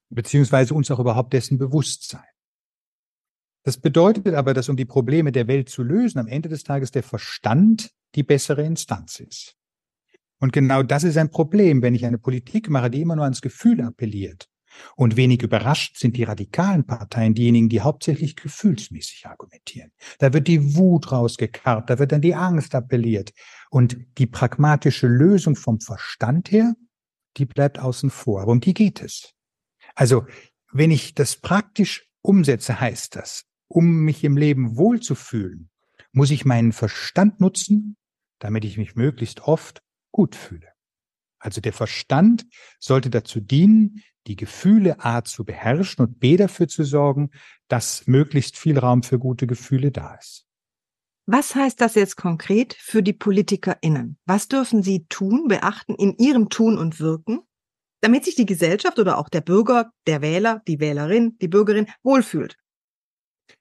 beziehungsweise 0.08 0.74
uns 0.74 0.92
auch 0.92 1.00
überhaupt 1.00 1.32
dessen 1.32 1.58
bewusst 1.58 2.08
sein. 2.08 2.22
Das 3.64 3.76
bedeutet 3.76 4.32
aber, 4.34 4.54
dass 4.54 4.68
um 4.68 4.76
die 4.76 4.84
Probleme 4.84 5.32
der 5.32 5.48
Welt 5.48 5.68
zu 5.68 5.82
lösen, 5.82 6.20
am 6.20 6.28
Ende 6.28 6.48
des 6.48 6.62
Tages 6.62 6.92
der 6.92 7.02
Verstand 7.02 7.90
die 8.14 8.22
bessere 8.22 8.62
Instanz 8.62 9.18
ist. 9.18 9.56
Und 10.38 10.52
genau 10.52 10.84
das 10.84 11.02
ist 11.02 11.16
ein 11.16 11.30
Problem, 11.30 11.82
wenn 11.82 11.96
ich 11.96 12.06
eine 12.06 12.18
Politik 12.18 12.70
mache, 12.70 12.88
die 12.88 13.00
immer 13.00 13.16
nur 13.16 13.24
ans 13.24 13.42
Gefühl 13.42 13.80
appelliert. 13.80 14.48
Und 14.96 15.16
wenig 15.16 15.42
überrascht 15.42 15.96
sind 15.96 16.16
die 16.16 16.24
radikalen 16.24 16.84
Parteien 16.86 17.34
diejenigen, 17.34 17.68
die 17.68 17.80
hauptsächlich 17.80 18.36
gefühlsmäßig 18.36 19.26
argumentieren. 19.26 19.92
Da 20.18 20.32
wird 20.32 20.48
die 20.48 20.74
Wut 20.76 21.12
rausgekarrt, 21.12 21.90
da 21.90 21.98
wird 21.98 22.12
dann 22.12 22.22
die 22.22 22.34
Angst 22.34 22.74
appelliert. 22.74 23.32
Und 23.70 23.96
die 24.18 24.26
pragmatische 24.26 25.06
Lösung 25.06 25.56
vom 25.56 25.80
Verstand 25.80 26.50
her, 26.50 26.74
die 27.36 27.46
bleibt 27.46 27.78
außen 27.78 28.10
vor. 28.10 28.42
Aber 28.42 28.52
um 28.52 28.60
die 28.60 28.74
geht 28.74 29.02
es. 29.02 29.32
Also, 29.94 30.26
wenn 30.72 30.90
ich 30.90 31.14
das 31.14 31.36
praktisch 31.36 32.08
umsetze, 32.22 32.80
heißt 32.80 33.16
das, 33.16 33.44
um 33.68 34.00
mich 34.04 34.24
im 34.24 34.36
Leben 34.36 34.76
wohlzufühlen, 34.76 35.70
muss 36.12 36.30
ich 36.30 36.44
meinen 36.44 36.72
Verstand 36.72 37.40
nutzen, 37.40 37.96
damit 38.38 38.64
ich 38.64 38.78
mich 38.78 38.94
möglichst 38.94 39.42
oft 39.42 39.82
gut 40.10 40.36
fühle. 40.36 40.68
Also 41.38 41.60
der 41.60 41.72
Verstand 41.72 42.46
sollte 42.78 43.10
dazu 43.10 43.40
dienen, 43.40 44.02
die 44.26 44.36
Gefühle 44.36 45.04
A 45.04 45.22
zu 45.24 45.44
beherrschen 45.44 46.04
und 46.04 46.20
B 46.20 46.36
dafür 46.36 46.68
zu 46.68 46.84
sorgen, 46.84 47.30
dass 47.68 48.06
möglichst 48.06 48.56
viel 48.56 48.78
Raum 48.78 49.02
für 49.02 49.18
gute 49.18 49.46
Gefühle 49.46 49.90
da 49.90 50.14
ist. 50.14 50.46
Was 51.26 51.54
heißt 51.54 51.80
das 51.80 51.94
jetzt 51.94 52.16
konkret 52.16 52.74
für 52.74 53.02
die 53.02 53.14
PolitikerInnen? 53.14 54.18
Was 54.26 54.48
dürfen 54.48 54.82
sie 54.82 55.06
tun, 55.08 55.48
beachten 55.48 55.94
in 55.94 56.16
ihrem 56.18 56.50
Tun 56.50 56.76
und 56.76 57.00
Wirken, 57.00 57.40
damit 58.02 58.26
sich 58.26 58.34
die 58.34 58.44
Gesellschaft 58.44 58.98
oder 58.98 59.16
auch 59.16 59.30
der 59.30 59.40
Bürger, 59.40 59.90
der 60.06 60.20
Wähler, 60.20 60.62
die 60.68 60.80
Wählerin, 60.80 61.38
die 61.38 61.48
Bürgerin 61.48 61.86
wohlfühlt? 62.02 62.58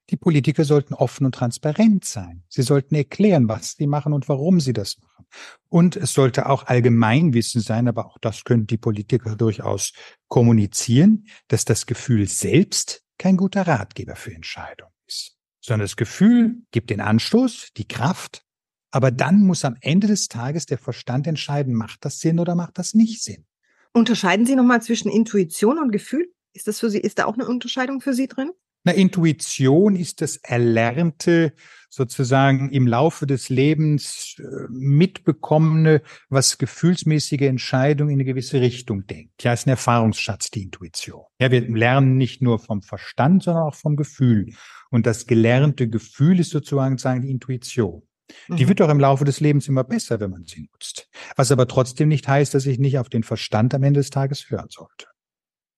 Die 0.10 0.18
Politiker 0.18 0.66
sollten 0.66 0.94
offen 0.94 1.26
und 1.26 1.36
transparent 1.36 2.06
sein. 2.06 2.44
Sie 2.50 2.62
sollten 2.62 2.96
erklären, 2.96 3.48
was 3.48 3.74
sie 3.74 3.88
machen 3.88 4.14
und 4.14 4.30
warum 4.30 4.60
sie 4.60 4.74
das 4.74 5.00
machen. 5.00 5.26
Und 5.70 5.96
es 5.96 6.14
sollte 6.14 6.48
auch 6.48 6.68
Allgemeinwissen 6.68 7.62
sein, 7.62 7.88
aber 7.88 8.06
auch 8.06 8.18
das 8.20 8.44
können 8.44 8.68
die 8.68 8.78
Politiker 8.78 9.36
durchaus 9.36 9.94
kommunizieren, 10.28 11.26
dass 11.48 11.66
das 11.66 11.86
Gefühl 11.86 12.28
selbst 12.28 13.04
kein 13.18 13.38
guter 13.38 13.68
Ratgeber 13.68 14.16
für 14.16 14.34
Entscheidungen 14.34 14.92
ist, 15.08 15.38
sondern 15.62 15.86
das 15.86 15.96
Gefühl 15.96 16.58
gibt 16.72 16.90
den 16.90 17.02
Anstoß, 17.02 17.70
die 17.78 17.88
Kraft, 17.88 18.44
aber 18.92 19.10
dann 19.10 19.42
muss 19.42 19.66
am 19.66 19.76
Ende 19.82 20.08
des 20.08 20.28
Tages 20.28 20.68
der 20.68 20.78
Verstand 20.78 21.26
entscheiden, 21.26 21.74
macht 21.74 22.06
das 22.06 22.20
Sinn 22.20 22.40
oder 22.40 22.54
macht 22.54 22.78
das 22.78 22.94
nicht 22.94 23.24
Sinn. 23.24 23.46
Unterscheiden 23.92 24.46
Sie 24.46 24.56
nochmal 24.56 24.82
zwischen 24.82 25.10
Intuition 25.10 25.80
und 25.80 25.92
Gefühl? 25.92 26.32
Ist 26.54 26.68
das 26.68 26.80
für 26.80 26.90
Sie, 26.90 27.00
ist 27.00 27.18
da 27.18 27.26
auch 27.26 27.34
eine 27.34 27.48
Unterscheidung 27.48 28.02
für 28.02 28.14
Sie 28.14 28.28
drin? 28.28 28.52
Na, 28.86 28.92
Intuition 28.92 29.96
ist 29.96 30.22
das 30.22 30.38
Erlernte, 30.38 31.54
sozusagen 31.90 32.72
im 32.72 32.88
Laufe 32.88 33.28
des 33.28 33.50
Lebens 33.50 34.36
äh, 34.40 34.68
mitbekommene, 34.70 36.02
was 36.28 36.58
gefühlsmäßige 36.58 37.42
Entscheidungen 37.42 38.10
in 38.10 38.16
eine 38.16 38.26
gewisse 38.26 38.62
Richtung 38.62 39.06
denkt. 39.06 39.44
Ja, 39.44 39.54
ist 39.54 39.68
ein 39.68 39.72
Erfahrungsschatz, 39.72 40.50
die 40.50 40.64
Intuition. 40.64 41.22
Ja, 41.40 41.52
wir 41.52 41.62
lernen 41.62 42.18
nicht 42.18 42.42
nur 42.42 42.58
vom 42.60 42.82
Verstand, 42.82 43.44
sondern 43.44 43.64
auch 43.64 43.76
vom 43.76 43.96
Gefühl. 43.96 44.54
Und 44.90 45.06
das 45.06 45.28
gelernte 45.28 45.88
Gefühl 45.88 46.40
ist 46.40 46.50
sozusagen 46.50 46.98
sagen, 46.98 47.22
die 47.22 47.32
Intuition. 47.32 48.02
Die 48.48 48.64
mhm. 48.64 48.70
wird 48.70 48.80
doch 48.80 48.90
im 48.90 49.00
Laufe 49.00 49.24
des 49.24 49.40
Lebens 49.40 49.68
immer 49.68 49.84
besser, 49.84 50.20
wenn 50.20 50.32
man 50.32 50.46
sie 50.46 50.68
nutzt. 50.72 51.10
Was 51.36 51.52
aber 51.52 51.68
trotzdem 51.68 52.10
nicht 52.10 52.28
heißt, 52.28 52.54
dass 52.54 52.66
ich 52.66 52.80
nicht 52.80 52.98
auf 52.98 53.10
den 53.10 53.24
Verstand 53.24 53.74
am 53.76 53.84
Ende 53.84 54.00
des 54.00 54.10
Tages 54.10 54.50
hören 54.50 54.70
sollte. 54.70 55.08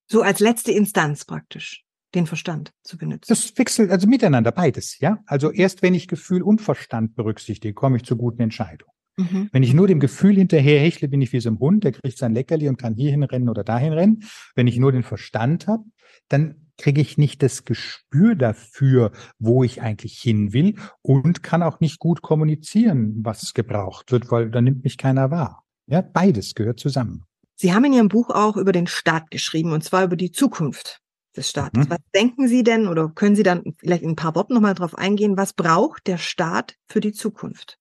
So 0.08 0.22
als 0.22 0.40
letzte 0.40 0.72
Instanz 0.72 1.26
praktisch 1.26 1.85
den 2.16 2.28
Verstand 2.28 2.72
zu 2.84 2.98
benutzen. 2.98 3.26
Das 3.28 3.58
wechselt 3.58 3.92
also 3.92 4.08
miteinander 4.08 4.52
beides, 4.52 5.00
ja. 5.00 5.20
Also 5.26 5.52
erst 5.52 5.82
wenn 5.82 5.94
ich 5.94 6.08
Gefühl 6.08 6.42
und 6.42 6.62
Verstand 6.62 7.16
berücksichtige, 7.16 7.74
komme 7.74 7.98
ich 7.98 8.04
zu 8.04 8.16
guten 8.16 8.42
Entscheidungen. 8.42 8.92
Mhm. 9.18 9.50
Wenn 9.52 9.64
ich 9.64 9.74
nur 9.74 9.88
dem 9.88 10.00
Gefühl 10.00 10.36
hinterher 10.36 10.80
hechle, 10.80 11.08
bin 11.08 11.22
ich 11.22 11.32
wie 11.32 11.40
so 11.40 11.50
ein 11.50 11.60
Hund, 11.60 11.84
der 11.84 11.94
kriegt 11.94 12.18
sein 12.18 12.34
Leckerli 12.34 12.68
und 12.68 12.78
kann 12.78 12.96
hierhin 12.96 13.24
rennen 13.24 13.50
oder 13.50 13.64
dahin 13.64 13.94
rennen. 13.94 14.24
Wenn 14.56 14.68
ich 14.68 14.78
nur 14.78 14.92
den 14.92 15.04
Verstand 15.04 15.68
habe, 15.68 15.84
dann 16.28 16.70
kriege 16.78 17.00
ich 17.00 17.18
nicht 17.18 17.42
das 17.42 17.64
Gespür 17.64 18.36
dafür, 18.36 19.12
wo 19.40 19.64
ich 19.64 19.82
eigentlich 19.82 20.20
hin 20.20 20.52
will 20.52 20.76
und 21.02 21.44
kann 21.44 21.64
auch 21.64 21.80
nicht 21.80 22.00
gut 22.00 22.22
kommunizieren, 22.22 23.16
was 23.24 23.54
gebraucht 23.54 24.12
wird, 24.12 24.30
weil 24.32 24.52
da 24.52 24.62
nimmt 24.62 24.84
mich 24.84 24.98
keiner 24.98 25.32
wahr. 25.32 25.64
Ja, 25.88 26.02
beides 26.02 26.54
gehört 26.56 26.80
zusammen. 26.80 27.24
Sie 27.56 27.74
haben 27.74 27.86
in 27.86 27.94
Ihrem 27.94 28.10
Buch 28.10 28.30
auch 28.32 28.58
über 28.58 28.74
den 28.74 28.88
Staat 28.88 29.32
geschrieben, 29.32 29.72
und 29.72 29.84
zwar 29.84 30.04
über 30.04 30.18
die 30.18 30.32
Zukunft 30.32 31.00
des 31.36 31.50
Staates. 31.50 31.86
Mhm. 31.86 31.90
Was 31.90 32.00
denken 32.14 32.48
Sie 32.48 32.64
denn 32.64 32.88
oder 32.88 33.10
können 33.10 33.36
Sie 33.36 33.44
dann 33.44 33.64
vielleicht 33.78 34.04
in 34.04 34.12
ein 34.12 34.16
paar 34.16 34.36
Worten 34.36 34.54
nochmal 34.54 34.76
drauf 34.76 34.98
eingehen, 34.98 35.38
was 35.38 35.54
braucht 35.54 36.08
der 36.08 36.18
Staat 36.18 36.76
für 36.88 37.00
die 37.00 37.14
Zukunft? 37.14 37.80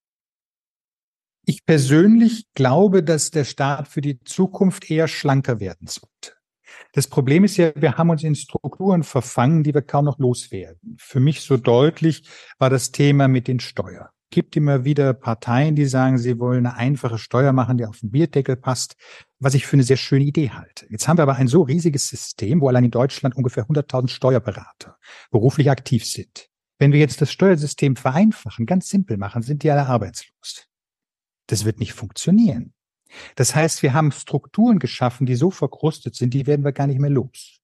Ich 1.46 1.64
persönlich 1.66 2.46
glaube, 2.54 3.02
dass 3.02 3.30
der 3.30 3.44
Staat 3.44 3.88
für 3.88 4.00
die 4.00 4.18
Zukunft 4.20 4.90
eher 4.90 5.08
schlanker 5.08 5.61
werden 5.61 5.87
sollte. 5.87 6.32
Das 6.92 7.06
Problem 7.06 7.44
ist 7.44 7.56
ja, 7.56 7.73
wir 7.75 7.99
haben 7.99 8.11
uns 8.11 8.23
in 8.23 8.34
Strukturen 8.34 9.02
verfangen, 9.02 9.62
die 9.62 9.75
wir 9.75 9.82
kaum 9.82 10.06
noch 10.06 10.18
loswerden. 10.18 10.96
Für 10.99 11.20
mich 11.20 11.42
so 11.42 11.56
deutlich 11.56 12.28
war 12.58 12.70
das 12.70 12.92
Thema 12.92 13.28
mit 13.28 13.46
den 13.46 13.61
Steuern 13.61 14.08
gibt 14.35 14.57
immer 14.57 14.85
wieder 14.85 15.14
Parteien, 15.14 15.76
die 15.76 15.87
sagen, 15.87 16.19
sie 16.19 16.41
wollen 16.41 16.67
eine 16.67 16.76
einfache 16.76 17.19
Steuer 17.19 17.53
machen, 17.53 17.79
die 17.79 17.87
auf 17.87 18.00
den 18.00 18.11
Bierdeckel 18.11 18.57
passt, 18.57 18.97
was 19.38 19.55
ich 19.55 19.64
für 19.64 19.75
eine 19.75 19.85
sehr 19.85 19.97
schöne 19.97 20.25
Idee 20.25 20.50
halte. 20.50 20.87
Jetzt 20.91 21.07
haben 21.07 21.19
wir 21.19 21.23
aber 21.23 21.37
ein 21.37 21.47
so 21.47 21.62
riesiges 21.62 22.09
System, 22.09 22.61
wo 22.61 22.69
allein 22.69 22.87
in 22.87 22.91
Deutschland 22.91 23.37
ungefähr 23.37 23.64
100.000 23.67 24.09
Steuerberater 24.09 24.99
beruflich 25.31 25.71
aktiv 25.71 26.05
sind. 26.05 26.49
Wenn 26.81 26.91
wir 26.91 26.99
jetzt 26.99 27.21
das 27.21 27.31
Steuersystem 27.31 27.95
vereinfachen, 27.95 28.67
ganz 28.67 28.88
simpel 28.88 29.19
machen, 29.19 29.43
sind 29.43 29.62
die 29.62 29.71
alle 29.71 29.87
arbeitslos. 29.87 30.67
Das 31.47 31.64
wird 31.64 31.79
nicht 31.79 31.93
funktionieren. 31.93 32.75
Das 33.37 33.55
heißt, 33.55 33.85
wir 33.85 33.95
haben 33.95 34.11
Strukturen 34.11 34.81
geschaffen, 34.81 35.26
die 35.26 35.37
so 35.37 35.53
verkrustet 35.53 36.17
sind, 36.17 36.35
die 36.35 36.49
werden 36.49 36.64
wir 36.64 36.73
gar 36.73 36.88
nicht 36.88 36.99
mehr 36.99 37.11
los. 37.11 37.61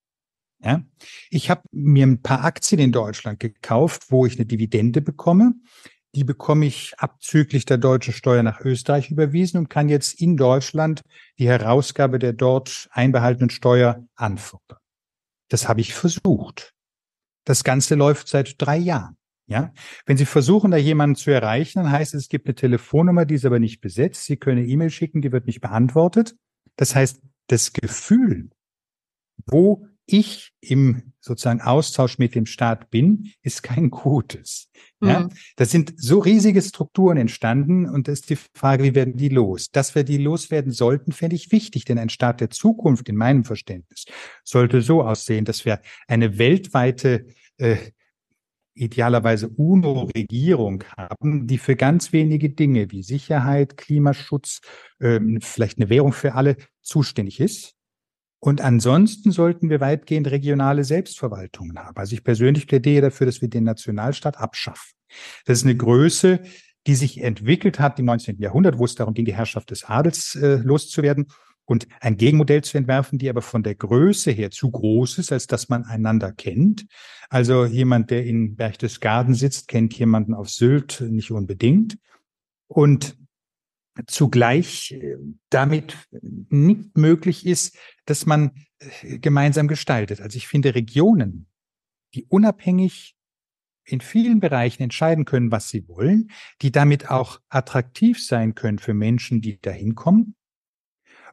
Ja? 0.62 0.84
Ich 1.30 1.50
habe 1.50 1.62
mir 1.72 2.06
ein 2.06 2.22
paar 2.22 2.44
Aktien 2.44 2.80
in 2.80 2.92
Deutschland 2.92 3.40
gekauft, 3.40 4.04
wo 4.10 4.24
ich 4.24 4.36
eine 4.36 4.46
Dividende 4.46 5.00
bekomme 5.00 5.54
die 6.14 6.24
bekomme 6.24 6.66
ich 6.66 6.94
abzüglich 6.98 7.64
der 7.64 7.78
deutschen 7.78 8.12
Steuer 8.12 8.42
nach 8.42 8.60
Österreich 8.60 9.10
überwiesen 9.10 9.58
und 9.58 9.70
kann 9.70 9.88
jetzt 9.88 10.20
in 10.20 10.36
Deutschland 10.36 11.02
die 11.38 11.48
Herausgabe 11.48 12.18
der 12.18 12.32
dort 12.32 12.88
einbehaltenen 12.92 13.50
Steuer 13.50 14.04
anfordern. 14.16 14.78
Das 15.48 15.68
habe 15.68 15.80
ich 15.80 15.94
versucht. 15.94 16.74
Das 17.44 17.64
Ganze 17.64 17.94
läuft 17.94 18.28
seit 18.28 18.60
drei 18.60 18.76
Jahren. 18.76 19.16
Ja, 19.46 19.72
wenn 20.06 20.16
Sie 20.16 20.26
versuchen, 20.26 20.70
da 20.70 20.76
jemanden 20.76 21.16
zu 21.16 21.32
erreichen, 21.32 21.82
dann 21.82 21.90
heißt 21.90 22.14
es, 22.14 22.22
es 22.22 22.28
gibt 22.28 22.46
eine 22.46 22.54
Telefonnummer, 22.54 23.24
die 23.24 23.34
ist 23.34 23.44
aber 23.44 23.58
nicht 23.58 23.80
besetzt. 23.80 24.24
Sie 24.26 24.36
können 24.36 24.58
eine 24.58 24.68
E-Mail 24.68 24.90
schicken, 24.90 25.22
die 25.22 25.32
wird 25.32 25.46
nicht 25.46 25.60
beantwortet. 25.60 26.36
Das 26.76 26.94
heißt, 26.94 27.20
das 27.48 27.72
Gefühl, 27.72 28.50
wo 29.46 29.88
ich 30.12 30.52
im 30.60 31.12
sozusagen 31.20 31.60
Austausch 31.60 32.18
mit 32.18 32.34
dem 32.34 32.46
Staat 32.46 32.90
bin, 32.90 33.32
ist 33.42 33.62
kein 33.62 33.90
gutes. 33.90 34.70
Ja, 35.02 35.20
mhm. 35.20 35.28
das 35.56 35.70
sind 35.70 35.94
so 35.96 36.18
riesige 36.18 36.60
Strukturen 36.60 37.16
entstanden 37.16 37.88
und 37.88 38.08
das 38.08 38.20
ist 38.20 38.30
die 38.30 38.38
Frage, 38.54 38.84
wie 38.84 38.94
werden 38.94 39.16
die 39.16 39.28
los? 39.28 39.70
Dass 39.70 39.94
wir 39.94 40.04
die 40.04 40.18
loswerden 40.18 40.72
sollten, 40.72 41.12
fände 41.12 41.36
ich 41.36 41.52
wichtig, 41.52 41.84
denn 41.84 41.98
ein 41.98 42.08
Staat 42.08 42.40
der 42.40 42.50
Zukunft 42.50 43.08
in 43.08 43.16
meinem 43.16 43.44
Verständnis 43.44 44.04
sollte 44.44 44.82
so 44.82 45.02
aussehen, 45.02 45.44
dass 45.44 45.64
wir 45.64 45.80
eine 46.08 46.38
weltweite 46.38 47.26
äh, 47.58 47.76
idealerweise 48.74 49.48
UNO-Regierung 49.48 50.84
haben, 50.96 51.46
die 51.46 51.58
für 51.58 51.76
ganz 51.76 52.12
wenige 52.12 52.50
Dinge 52.50 52.90
wie 52.90 53.02
Sicherheit, 53.02 53.76
Klimaschutz, 53.76 54.60
äh, 55.00 55.20
vielleicht 55.40 55.78
eine 55.78 55.90
Währung 55.90 56.12
für 56.12 56.34
alle 56.34 56.56
zuständig 56.80 57.40
ist 57.40 57.76
und 58.40 58.62
ansonsten 58.62 59.32
sollten 59.32 59.68
wir 59.68 59.80
weitgehend 59.80 60.30
regionale 60.30 60.82
Selbstverwaltungen 60.82 61.78
haben. 61.78 61.96
Also 61.96 62.14
ich 62.14 62.24
persönlich 62.24 62.66
plädiere 62.66 63.02
dafür, 63.02 63.26
dass 63.26 63.42
wir 63.42 63.48
den 63.48 63.64
Nationalstaat 63.64 64.38
abschaffen. 64.38 64.96
Das 65.44 65.58
ist 65.58 65.64
eine 65.64 65.76
Größe, 65.76 66.40
die 66.86 66.94
sich 66.94 67.20
entwickelt 67.22 67.78
hat 67.78 67.98
im 67.98 68.06
19. 68.06 68.40
Jahrhundert, 68.40 68.78
wo 68.78 68.86
es 68.86 68.94
darum 68.94 69.12
ging, 69.12 69.26
die 69.26 69.34
Herrschaft 69.34 69.70
des 69.70 69.84
Adels 69.84 70.34
äh, 70.36 70.56
loszuwerden 70.56 71.26
und 71.66 71.86
ein 72.00 72.16
Gegenmodell 72.16 72.64
zu 72.64 72.78
entwerfen, 72.78 73.18
die 73.18 73.28
aber 73.28 73.42
von 73.42 73.62
der 73.62 73.74
Größe 73.74 74.30
her 74.30 74.50
zu 74.50 74.70
groß 74.70 75.18
ist, 75.18 75.30
als 75.32 75.46
dass 75.46 75.68
man 75.68 75.84
einander 75.84 76.32
kennt. 76.32 76.86
Also 77.28 77.66
jemand, 77.66 78.10
der 78.10 78.24
in 78.24 78.56
Berchtesgaden 78.56 79.34
sitzt, 79.34 79.68
kennt 79.68 79.96
jemanden 79.98 80.32
auf 80.32 80.48
Sylt 80.48 81.02
nicht 81.02 81.30
unbedingt. 81.30 81.98
Und 82.66 83.19
zugleich 84.06 84.92
äh, 84.92 85.16
damit 85.50 85.96
nicht 86.20 86.96
möglich 86.96 87.46
ist, 87.46 87.76
dass 88.06 88.26
man 88.26 88.52
äh, 88.78 89.18
gemeinsam 89.18 89.68
gestaltet. 89.68 90.20
Also 90.20 90.36
ich 90.36 90.48
finde 90.48 90.74
Regionen 90.74 91.46
die 92.14 92.24
unabhängig 92.26 93.16
in 93.84 94.00
vielen 94.00 94.40
Bereichen 94.40 94.82
entscheiden 94.82 95.24
können, 95.24 95.50
was 95.50 95.68
sie 95.68 95.88
wollen, 95.88 96.30
die 96.62 96.70
damit 96.70 97.10
auch 97.10 97.40
attraktiv 97.48 98.24
sein 98.24 98.54
können 98.54 98.78
für 98.78 98.94
Menschen, 98.94 99.40
die 99.40 99.60
dahin 99.60 99.94
kommen 99.94 100.36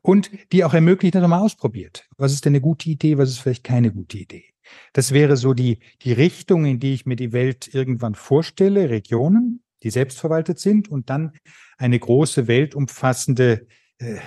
und 0.01 0.31
die 0.51 0.63
auch 0.63 0.73
ermöglichen, 0.73 1.13
dass 1.13 1.21
man 1.21 1.31
mal 1.31 1.45
ausprobiert. 1.45 2.07
Was 2.17 2.33
ist 2.33 2.45
denn 2.45 2.51
eine 2.51 2.61
gute 2.61 2.89
Idee, 2.89 3.17
was 3.17 3.29
ist 3.29 3.39
vielleicht 3.39 3.63
keine 3.63 3.91
gute 3.91 4.17
Idee? 4.17 4.45
Das 4.93 5.11
wäre 5.11 5.37
so 5.37 5.53
die, 5.53 5.79
die 6.01 6.13
Richtung, 6.13 6.65
in 6.65 6.79
die 6.79 6.93
ich 6.93 7.05
mir 7.05 7.15
die 7.15 7.31
Welt 7.31 7.73
irgendwann 7.73 8.15
vorstelle, 8.15 8.89
Regionen, 8.89 9.63
die 9.83 9.89
selbstverwaltet 9.89 10.59
sind 10.59 10.89
und 10.89 11.09
dann 11.09 11.33
eine 11.77 11.99
große 11.99 12.47
weltumfassende 12.47 13.67
äh, 13.99 14.17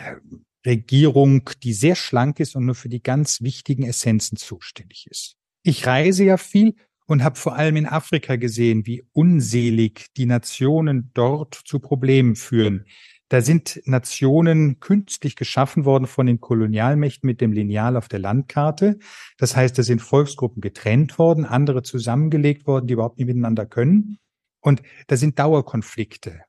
Regierung, 0.65 1.49
die 1.63 1.73
sehr 1.73 1.95
schlank 1.95 2.41
ist 2.41 2.55
und 2.55 2.67
nur 2.67 2.75
für 2.75 2.89
die 2.89 3.03
ganz 3.03 3.41
wichtigen 3.41 3.85
Essenzen 3.85 4.37
zuständig 4.37 5.07
ist. 5.11 5.37
Ich 5.63 5.87
reise 5.87 6.25
ja 6.25 6.37
viel 6.37 6.75
und 7.07 7.25
habe 7.25 7.39
vor 7.39 7.57
allem 7.57 7.77
in 7.77 7.87
Afrika 7.87 8.37
gesehen, 8.37 8.87
wie 8.87 9.05
unselig 9.13 10.07
die 10.17 10.27
Nationen 10.27 11.11
dort 11.15 11.61
zu 11.65 11.81
Problemen 11.81 12.37
führen. 12.37 12.87
Da 13.29 13.43
sind 13.43 13.81
Nationen 13.85 14.81
künstlich 14.81 15.37
geschaffen 15.37 15.85
worden 15.85 16.07
von 16.07 16.27
den 16.27 16.41
Kolonialmächten 16.41 17.27
mit 17.27 17.41
dem 17.41 17.53
Lineal 17.53 17.97
auf 17.97 18.09
der 18.09 18.19
Landkarte. 18.19 18.99
Das 19.39 19.55
heißt, 19.55 19.79
da 19.79 19.85
sind 19.85 20.03
Volksgruppen 20.03 20.61
getrennt 20.61 21.17
worden, 21.19 21.45
andere 21.45 21.83
zusammengelegt 21.83 22.67
worden, 22.67 22.89
die 22.89 22.95
überhaupt 22.95 23.19
nicht 23.19 23.29
miteinander 23.29 23.67
können. 23.67 24.19
Und 24.61 24.83
da 25.07 25.17
sind 25.17 25.39
Dauerkonflikte, 25.39 26.43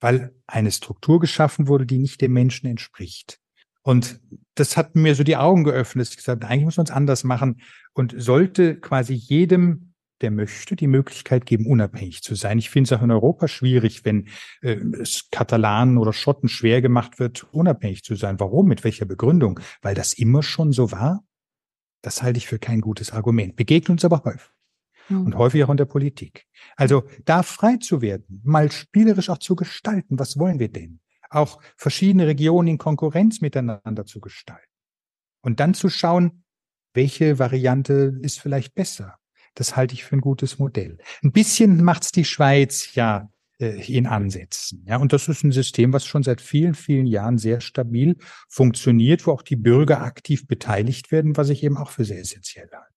weil 0.00 0.34
eine 0.46 0.70
Struktur 0.70 1.20
geschaffen 1.20 1.68
wurde, 1.68 1.86
die 1.86 1.98
nicht 1.98 2.20
dem 2.20 2.32
Menschen 2.32 2.66
entspricht. 2.66 3.40
Und 3.82 4.20
das 4.54 4.76
hat 4.76 4.96
mir 4.96 5.14
so 5.14 5.24
die 5.24 5.36
Augen 5.36 5.64
geöffnet. 5.64 6.08
Ich 6.10 6.16
gesagt, 6.16 6.44
eigentlich 6.44 6.64
muss 6.64 6.76
man 6.76 6.84
es 6.84 6.92
anders 6.92 7.24
machen 7.24 7.62
und 7.94 8.14
sollte 8.16 8.78
quasi 8.78 9.14
jedem, 9.14 9.94
der 10.20 10.30
möchte, 10.30 10.76
die 10.76 10.88
Möglichkeit 10.88 11.46
geben, 11.46 11.66
unabhängig 11.66 12.22
zu 12.22 12.34
sein. 12.34 12.58
Ich 12.58 12.70
finde 12.70 12.88
es 12.88 12.98
auch 12.98 13.02
in 13.02 13.10
Europa 13.10 13.48
schwierig, 13.48 14.04
wenn 14.04 14.28
äh, 14.62 14.76
es 15.00 15.28
Katalanen 15.30 15.96
oder 15.96 16.12
Schotten 16.12 16.48
schwer 16.48 16.82
gemacht 16.82 17.18
wird, 17.18 17.44
unabhängig 17.52 18.02
zu 18.02 18.14
sein. 18.14 18.40
Warum? 18.40 18.66
Mit 18.66 18.84
welcher 18.84 19.06
Begründung? 19.06 19.60
Weil 19.80 19.94
das 19.94 20.12
immer 20.12 20.42
schon 20.42 20.72
so 20.72 20.90
war? 20.90 21.24
Das 22.02 22.22
halte 22.22 22.38
ich 22.38 22.46
für 22.46 22.58
kein 22.58 22.80
gutes 22.80 23.12
Argument. 23.12 23.56
Begegnet 23.56 23.90
uns 23.90 24.04
aber 24.04 24.22
häufig. 24.24 24.57
Mhm. 25.08 25.26
Und 25.26 25.36
häufig 25.36 25.64
auch 25.64 25.70
in 25.70 25.76
der 25.76 25.84
Politik. 25.84 26.46
Also 26.76 27.04
da 27.24 27.42
frei 27.42 27.76
zu 27.76 28.02
werden, 28.02 28.40
mal 28.44 28.70
spielerisch 28.70 29.30
auch 29.30 29.38
zu 29.38 29.56
gestalten. 29.56 30.18
Was 30.18 30.38
wollen 30.38 30.58
wir 30.58 30.70
denn? 30.70 31.00
auch 31.30 31.60
verschiedene 31.76 32.26
Regionen 32.26 32.68
in 32.68 32.78
Konkurrenz 32.78 33.40
miteinander 33.40 34.06
zu 34.06 34.20
gestalten. 34.20 34.64
Und 35.42 35.60
dann 35.60 35.74
zu 35.74 35.88
schauen, 35.88 36.44
welche 36.94 37.38
Variante 37.38 38.18
ist 38.22 38.40
vielleicht 38.40 38.74
besser. 38.74 39.16
Das 39.54 39.76
halte 39.76 39.94
ich 39.94 40.04
für 40.04 40.16
ein 40.16 40.20
gutes 40.20 40.58
Modell. 40.58 40.98
Ein 41.22 41.32
bisschen 41.32 41.82
macht's 41.82 42.12
die 42.12 42.24
Schweiz 42.24 42.94
ja 42.94 43.30
äh, 43.58 43.80
in 43.92 44.06
Ansätzen. 44.06 44.84
Ja, 44.86 44.96
und 44.98 45.12
das 45.12 45.28
ist 45.28 45.44
ein 45.44 45.52
System, 45.52 45.92
was 45.92 46.06
schon 46.06 46.22
seit 46.22 46.40
vielen, 46.40 46.74
vielen 46.74 47.06
Jahren 47.06 47.38
sehr 47.38 47.60
stabil 47.60 48.16
funktioniert, 48.48 49.26
wo 49.26 49.32
auch 49.32 49.42
die 49.42 49.56
Bürger 49.56 50.02
aktiv 50.02 50.46
beteiligt 50.46 51.12
werden, 51.12 51.36
was 51.36 51.48
ich 51.48 51.62
eben 51.62 51.76
auch 51.76 51.90
für 51.90 52.04
sehr 52.04 52.20
essentiell 52.20 52.68
halte. 52.72 52.87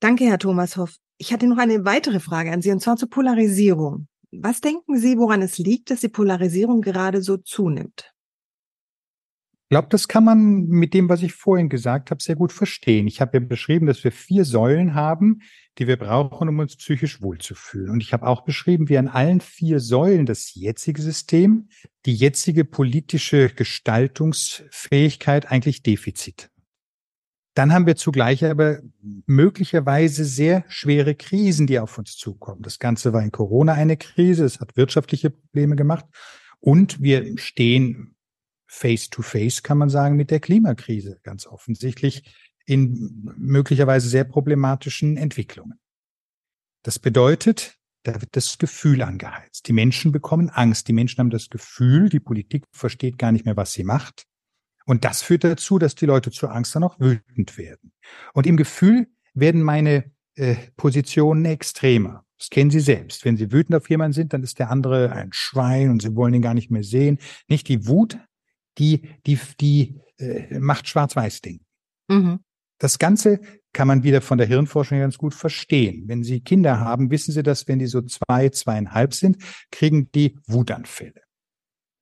Danke, 0.00 0.24
Herr 0.24 0.38
Thomas 0.38 0.78
Hoff. 0.78 0.96
Ich 1.18 1.30
hatte 1.30 1.46
noch 1.46 1.58
eine 1.58 1.84
weitere 1.84 2.20
Frage 2.20 2.50
an 2.50 2.62
Sie, 2.62 2.72
und 2.72 2.80
zwar 2.80 2.96
zur 2.96 3.10
Polarisierung. 3.10 4.08
Was 4.32 4.62
denken 4.62 4.98
Sie, 4.98 5.18
woran 5.18 5.42
es 5.42 5.58
liegt, 5.58 5.90
dass 5.90 6.00
die 6.00 6.08
Polarisierung 6.08 6.80
gerade 6.80 7.20
so 7.20 7.36
zunimmt? 7.36 8.10
Ich 9.64 9.72
glaube, 9.72 9.88
das 9.90 10.08
kann 10.08 10.24
man 10.24 10.68
mit 10.68 10.94
dem, 10.94 11.10
was 11.10 11.22
ich 11.22 11.34
vorhin 11.34 11.68
gesagt 11.68 12.10
habe, 12.10 12.22
sehr 12.22 12.34
gut 12.34 12.50
verstehen. 12.50 13.06
Ich 13.06 13.20
habe 13.20 13.36
ja 13.38 13.44
beschrieben, 13.44 13.84
dass 13.86 14.02
wir 14.02 14.10
vier 14.10 14.46
Säulen 14.46 14.94
haben, 14.94 15.42
die 15.78 15.86
wir 15.86 15.98
brauchen, 15.98 16.48
um 16.48 16.58
uns 16.58 16.76
psychisch 16.76 17.20
wohlzufühlen. 17.20 17.90
Und 17.90 18.02
ich 18.02 18.14
habe 18.14 18.26
auch 18.26 18.40
beschrieben, 18.42 18.88
wie 18.88 18.96
an 18.96 19.06
allen 19.06 19.42
vier 19.42 19.80
Säulen 19.80 20.24
das 20.24 20.54
jetzige 20.54 21.02
System, 21.02 21.68
die 22.06 22.14
jetzige 22.14 22.64
politische 22.64 23.50
Gestaltungsfähigkeit 23.50 25.52
eigentlich 25.52 25.82
Defizit 25.82 26.50
dann 27.54 27.72
haben 27.72 27.86
wir 27.86 27.96
zugleich 27.96 28.44
aber 28.44 28.80
möglicherweise 29.26 30.24
sehr 30.24 30.64
schwere 30.68 31.14
Krisen, 31.14 31.66
die 31.66 31.78
auf 31.78 31.98
uns 31.98 32.16
zukommen. 32.16 32.62
Das 32.62 32.78
Ganze 32.78 33.12
war 33.12 33.22
in 33.22 33.32
Corona 33.32 33.72
eine 33.74 33.96
Krise, 33.96 34.44
es 34.44 34.60
hat 34.60 34.76
wirtschaftliche 34.76 35.30
Probleme 35.30 35.76
gemacht 35.76 36.06
und 36.60 37.02
wir 37.02 37.38
stehen 37.38 38.14
face 38.66 39.10
to 39.10 39.22
face, 39.22 39.62
kann 39.62 39.78
man 39.78 39.88
sagen, 39.88 40.16
mit 40.16 40.30
der 40.30 40.38
Klimakrise 40.38 41.18
ganz 41.24 41.46
offensichtlich 41.46 42.22
in 42.66 43.34
möglicherweise 43.36 44.08
sehr 44.08 44.24
problematischen 44.24 45.16
Entwicklungen. 45.16 45.80
Das 46.84 47.00
bedeutet, 47.00 47.78
da 48.04 48.20
wird 48.20 48.36
das 48.36 48.58
Gefühl 48.58 49.02
angeheizt. 49.02 49.66
Die 49.66 49.72
Menschen 49.72 50.12
bekommen 50.12 50.50
Angst. 50.50 50.88
Die 50.88 50.92
Menschen 50.92 51.18
haben 51.18 51.30
das 51.30 51.50
Gefühl, 51.50 52.08
die 52.08 52.20
Politik 52.20 52.64
versteht 52.70 53.18
gar 53.18 53.32
nicht 53.32 53.44
mehr, 53.44 53.56
was 53.56 53.72
sie 53.72 53.84
macht. 53.84 54.26
Und 54.86 55.04
das 55.04 55.22
führt 55.22 55.44
dazu, 55.44 55.78
dass 55.78 55.94
die 55.94 56.06
Leute 56.06 56.30
zur 56.30 56.52
Angst 56.52 56.74
dann 56.74 56.84
auch 56.84 56.98
wütend 56.98 57.58
werden. 57.58 57.92
Und 58.32 58.46
im 58.46 58.56
Gefühl 58.56 59.08
werden 59.34 59.62
meine 59.62 60.10
äh, 60.34 60.56
Positionen 60.76 61.44
extremer. 61.44 62.24
Das 62.38 62.50
kennen 62.50 62.70
Sie 62.70 62.80
selbst. 62.80 63.24
Wenn 63.24 63.36
Sie 63.36 63.52
wütend 63.52 63.76
auf 63.76 63.90
jemanden 63.90 64.14
sind, 64.14 64.32
dann 64.32 64.42
ist 64.42 64.58
der 64.58 64.70
andere 64.70 65.12
ein 65.12 65.32
Schwein 65.32 65.90
und 65.90 66.02
Sie 66.02 66.16
wollen 66.16 66.34
ihn 66.34 66.42
gar 66.42 66.54
nicht 66.54 66.70
mehr 66.70 66.82
sehen. 66.82 67.18
Nicht 67.48 67.68
die 67.68 67.86
Wut, 67.86 68.18
die, 68.78 69.10
die, 69.26 69.38
die 69.60 70.00
äh, 70.18 70.58
macht 70.58 70.88
Schwarz-Weiß-Ding. 70.88 71.60
Mhm. 72.08 72.40
Das 72.78 72.98
Ganze 72.98 73.40
kann 73.74 73.86
man 73.86 74.02
wieder 74.02 74.22
von 74.22 74.38
der 74.38 74.46
Hirnforschung 74.46 74.98
ganz 74.98 75.18
gut 75.18 75.34
verstehen. 75.34 76.04
Wenn 76.06 76.24
Sie 76.24 76.40
Kinder 76.40 76.80
haben, 76.80 77.10
wissen 77.10 77.32
Sie, 77.32 77.42
dass 77.42 77.68
wenn 77.68 77.78
die 77.78 77.86
so 77.86 78.00
zwei, 78.02 78.48
zweieinhalb 78.48 79.14
sind, 79.14 79.36
kriegen 79.70 80.10
die 80.12 80.38
Wutanfälle. 80.46 81.20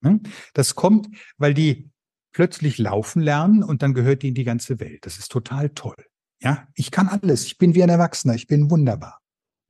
Hm? 0.05 0.23
Das 0.55 0.77
kommt, 0.77 1.09
weil 1.37 1.53
die 1.53 1.91
plötzlich 2.33 2.79
laufen 2.79 3.21
lernen 3.23 3.62
und 3.62 3.83
dann 3.83 3.95
gehört 3.95 4.25
ihnen 4.25 4.35
die 4.35 4.45
ganze 4.45 4.81
Welt. 4.81 5.07
Das 5.07 5.19
ist 5.19 5.31
total 5.31 5.71
toll. 5.71 5.97
Ja, 6.41 6.69
ich 6.75 6.91
kann 6.91 7.09
alles. 7.09 7.45
Ich 7.45 7.59
bin 7.59 7.75
wie 7.75 7.83
ein 7.83 7.88
Erwachsener. 7.88 8.35
Ich 8.35 8.47
bin 8.47 8.71
wunderbar. 8.71 9.21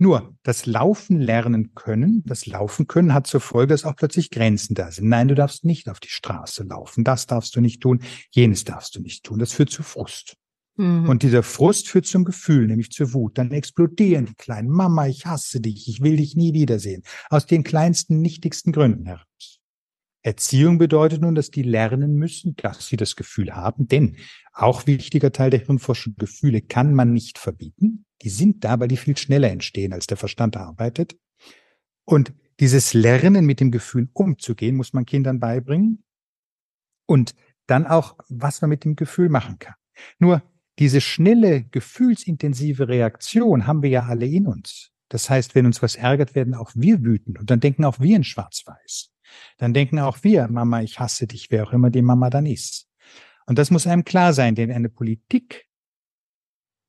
Nur 0.01 0.37
das 0.45 0.67
Laufen 0.67 1.21
lernen 1.21 1.75
können, 1.75 2.23
das 2.25 2.47
Laufen 2.47 2.87
können 2.87 3.15
hat 3.15 3.27
zur 3.27 3.41
Folge, 3.41 3.75
dass 3.75 3.85
auch 3.85 3.97
plötzlich 3.97 4.31
Grenzen 4.31 4.75
da 4.75 4.93
sind. 4.93 5.09
Nein, 5.09 5.27
du 5.27 5.35
darfst 5.35 5.65
nicht 5.65 5.89
auf 5.89 5.99
die 5.99 6.09
Straße 6.09 6.63
laufen. 6.63 7.03
Das 7.03 7.27
darfst 7.27 7.57
du 7.57 7.61
nicht 7.61 7.81
tun. 7.81 8.01
Jenes 8.31 8.63
darfst 8.63 8.95
du 8.95 9.01
nicht 9.01 9.25
tun. 9.25 9.41
Das 9.41 9.53
führt 9.53 9.71
zu 9.71 9.83
Frust. 9.83 10.37
Mhm. 10.77 11.09
Und 11.09 11.25
dieser 11.25 11.43
Frust 11.43 11.89
führt 11.89 12.07
zum 12.07 12.25
Gefühl, 12.25 12.69
nämlich 12.69 12.91
zur 12.91 13.13
Wut. 13.13 13.37
Dann 13.39 13.51
explodieren 13.51 14.27
die 14.27 14.35
kleinen 14.35 14.71
Mama, 14.71 15.09
ich 15.09 15.27
hasse 15.27 15.61
dich. 15.61 15.89
Ich 15.89 16.01
will 16.01 16.17
dich 16.17 16.37
nie 16.37 16.53
wiedersehen. 16.53 17.03
Aus 17.29 17.47
den 17.47 17.65
kleinsten, 17.65 18.21
nichtigsten 18.21 18.71
Gründen 18.71 19.07
heraus. 19.07 19.58
Erziehung 20.29 20.77
bedeutet 20.77 21.23
nun, 21.23 21.35
dass 21.35 21.51
die 21.51 21.63
lernen 21.63 22.17
müssen, 22.17 22.55
dass 22.57 22.87
sie 22.87 22.99
das 22.99 23.17
Gefühl 23.17 23.57
haben, 23.57 23.89
denn 23.89 24.17
auch 24.53 24.87
wichtiger 24.87 25.33
Teil 25.33 25.49
der 25.49 25.61
Hirnforschung, 25.61 26.17
Gefühle 26.19 26.61
kann 26.61 26.93
man 26.93 27.15
nicht 27.15 27.39
verbieten. 27.39 28.05
Die 28.21 28.29
sind 28.29 28.63
da, 28.63 28.79
weil 28.79 28.89
die 28.89 28.99
viel 28.99 29.17
schneller 29.17 29.51
entstehen, 29.51 29.95
als 29.95 30.07
der 30.07 30.19
Verstand 30.19 30.59
arbeitet. 30.59 31.17
Und 32.05 32.35
dieses 32.61 32.93
Lernen 32.93 33.47
mit 33.47 33.59
dem 33.61 33.71
Gefühl 33.71 34.11
umzugehen, 34.13 34.77
muss 34.77 34.93
man 34.93 35.07
Kindern 35.07 35.41
beibringen. 35.41 36.05
Und 37.07 37.35
dann 37.67 37.87
auch, 37.87 38.19
was 38.29 38.61
man 38.61 38.69
mit 38.69 38.85
dem 38.85 38.97
Gefühl 38.97 39.31
machen 39.31 39.59
kann. 39.59 39.77
Nur 40.19 40.43
diese 40.79 41.01
schnelle, 41.01 41.65
gefühlsintensive 41.65 42.87
Reaktion 42.89 43.67
haben 43.67 43.83
wir 43.83 43.91
ja 43.91 44.03
alle 44.03 44.27
in 44.27 44.47
uns. 44.47 44.91
Das 45.09 45.31
heißt, 45.31 45.55
wenn 45.55 45.65
uns 45.65 45.81
was 45.81 45.97
ärgert, 45.97 46.35
werden 46.35 46.55
auch 46.55 46.73
wir 46.75 47.03
wütend 47.03 47.39
und 47.39 47.51
dann 47.51 47.61
denken 47.61 47.87
auch 47.87 47.99
wir 47.99 48.15
in 48.15 48.25
Schwarz-Weiß 48.25 49.11
dann 49.59 49.75
denken 49.75 49.99
auch 49.99 50.19
wir, 50.23 50.49
Mama, 50.49 50.83
ich 50.83 50.99
hasse 50.99 51.27
dich, 51.27 51.51
wer 51.51 51.65
auch 51.65 51.73
immer 51.73 51.91
die 51.91 52.03
Mama 52.03 52.31
dann 52.31 52.47
ist. 52.47 52.89
Und 53.47 53.59
das 53.59 53.71
muss 53.71 53.87
einem 53.87 54.05
klar 54.05 54.33
sein, 54.33 54.55
denn 54.55 54.71
eine 54.71 54.89
Politik, 54.89 55.67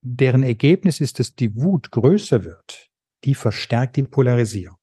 deren 0.01 0.43
Ergebnis 0.43 0.99
ist, 0.99 1.19
dass 1.19 1.35
die 1.35 1.55
Wut 1.55 1.91
größer 1.91 2.43
wird, 2.43 2.89
die 3.23 3.35
verstärkt 3.35 3.95
die 3.95 4.03
Polarisierung. 4.03 4.78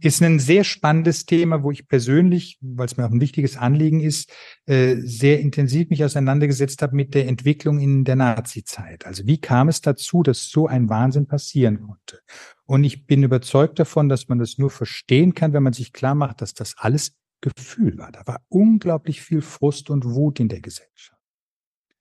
Ist 0.00 0.22
ein 0.22 0.38
sehr 0.38 0.64
spannendes 0.64 1.26
Thema, 1.26 1.62
wo 1.62 1.70
ich 1.70 1.88
persönlich, 1.88 2.58
weil 2.60 2.86
es 2.86 2.96
mir 2.96 3.06
auch 3.06 3.10
ein 3.10 3.20
wichtiges 3.20 3.56
Anliegen 3.56 4.00
ist, 4.00 4.30
äh, 4.66 4.96
sehr 4.96 5.40
intensiv 5.40 5.90
mich 5.90 6.04
auseinandergesetzt 6.04 6.82
habe 6.82 6.96
mit 6.96 7.14
der 7.14 7.28
Entwicklung 7.28 7.80
in 7.80 8.04
der 8.04 8.16
Nazi-Zeit. 8.16 9.06
Also 9.06 9.26
wie 9.26 9.40
kam 9.40 9.68
es 9.68 9.80
dazu, 9.80 10.22
dass 10.22 10.48
so 10.48 10.66
ein 10.66 10.88
Wahnsinn 10.88 11.26
passieren 11.26 11.80
konnte? 11.80 12.20
Und 12.64 12.84
ich 12.84 13.06
bin 13.06 13.22
überzeugt 13.22 13.78
davon, 13.78 14.08
dass 14.08 14.28
man 14.28 14.38
das 14.38 14.58
nur 14.58 14.70
verstehen 14.70 15.34
kann, 15.34 15.52
wenn 15.52 15.62
man 15.62 15.72
sich 15.72 15.92
klar 15.92 16.14
macht, 16.14 16.40
dass 16.40 16.54
das 16.54 16.74
alles 16.78 17.16
Gefühl 17.40 17.98
war. 17.98 18.10
Da 18.12 18.26
war 18.26 18.42
unglaublich 18.48 19.22
viel 19.22 19.42
Frust 19.42 19.90
und 19.90 20.04
Wut 20.04 20.40
in 20.40 20.48
der 20.48 20.60
Gesellschaft. 20.60 21.20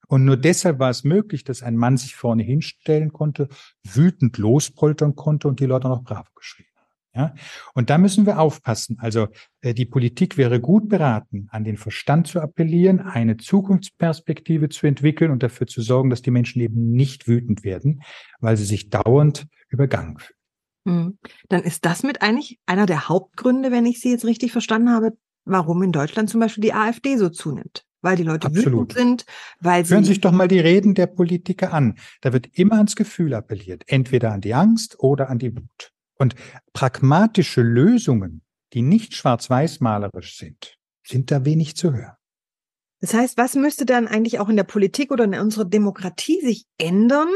Und 0.08 0.26
nur 0.26 0.38
deshalb 0.38 0.80
war 0.80 0.90
es 0.90 1.04
möglich, 1.04 1.44
dass 1.44 1.64
ein 1.64 1.76
Mann 1.76 1.98
sich 1.98 2.16
vorne 2.16 2.44
hinstellen 2.44 3.12
konnte, 3.12 3.50
wütend 3.84 4.38
lospoltern 4.38 5.16
konnte 5.16 5.48
und 5.48 5.60
die 5.60 5.66
Leute 5.66 5.88
noch 5.88 6.04
brav 6.04 6.34
geschrieben. 6.36 6.70
Ja, 7.16 7.34
und 7.74 7.90
da 7.90 7.98
müssen 7.98 8.26
wir 8.26 8.40
aufpassen. 8.40 8.98
Also 9.00 9.30
äh, 9.62 9.74
die 9.74 9.86
Politik 9.86 10.38
wäre 10.38 10.60
gut 10.60 10.90
beraten, 10.90 11.48
an 11.50 11.64
den 11.64 11.78
Verstand 11.78 12.28
zu 12.28 12.42
appellieren, 12.42 13.00
eine 13.00 13.38
Zukunftsperspektive 13.38 14.68
zu 14.68 14.86
entwickeln 14.86 15.32
und 15.32 15.42
dafür 15.42 15.66
zu 15.66 15.82
sorgen, 15.82 16.10
dass 16.10 16.22
die 16.22 16.32
Menschen 16.32 16.62
eben 16.62 16.92
nicht 16.92 17.28
wütend 17.28 17.64
werden, 17.64 18.02
weil 18.42 18.58
sie 18.58 18.66
sich 18.66 18.90
dauernd 18.90 19.48
übergangen 19.70 20.18
fühlen. 20.18 20.36
Mhm. 20.86 21.18
Dann 21.48 21.64
ist 21.64 21.86
das 21.86 22.04
mit 22.04 22.22
eigentlich 22.22 22.60
einer 22.66 22.86
der 22.86 23.08
Hauptgründe, 23.08 23.72
wenn 23.72 23.86
ich 23.86 24.02
Sie 24.02 24.12
jetzt 24.12 24.26
richtig 24.26 24.52
verstanden 24.52 24.92
habe, 24.92 25.18
warum 25.46 25.84
in 25.84 25.94
Deutschland 25.94 26.30
zum 26.30 26.42
Beispiel 26.42 26.64
die 26.64 26.74
AfD 26.74 27.18
so 27.18 27.30
zunimmt. 27.30 27.86
Weil 28.02 28.18
die 28.18 28.24
Leute 28.24 28.48
Absolut. 28.48 28.94
wütend 28.94 28.94
sind, 28.94 29.26
weil 29.62 29.84
sie. 29.84 29.94
Hören 29.94 30.04
Sie 30.04 30.10
sich 30.10 30.22
doch 30.22 30.32
mal 30.32 30.48
die 30.48 30.60
Reden 30.60 30.94
der 30.94 31.08
Politiker 31.08 31.74
an. 31.74 31.96
Da 32.22 32.34
wird 32.34 32.48
immer 32.54 32.76
ans 32.76 32.96
Gefühl 32.96 33.34
appelliert. 33.34 33.84
Entweder 33.88 34.32
an 34.32 34.42
die 34.42 34.54
Angst 34.54 35.00
oder 35.00 35.30
an 35.30 35.40
die 35.40 35.56
Wut. 35.56 35.95
Und 36.18 36.36
pragmatische 36.74 37.62
Lösungen, 37.62 38.42
die 38.74 38.82
nicht 38.82 39.14
schwarz-weiß-malerisch 39.16 40.38
sind, 40.38 40.78
sind 41.06 41.32
da 41.32 41.46
wenig 41.46 41.76
zu 41.76 41.94
hören. 41.94 42.16
Das 43.02 43.14
heißt, 43.14 43.38
was 43.38 43.56
müsste 43.56 43.86
dann 43.86 44.08
eigentlich 44.08 44.40
auch 44.40 44.50
in 44.50 44.56
der 44.56 44.64
Politik 44.64 45.12
oder 45.12 45.26
in 45.26 45.36
unserer 45.36 45.66
Demokratie 45.66 46.42
sich 46.42 46.66
ändern? 46.78 47.28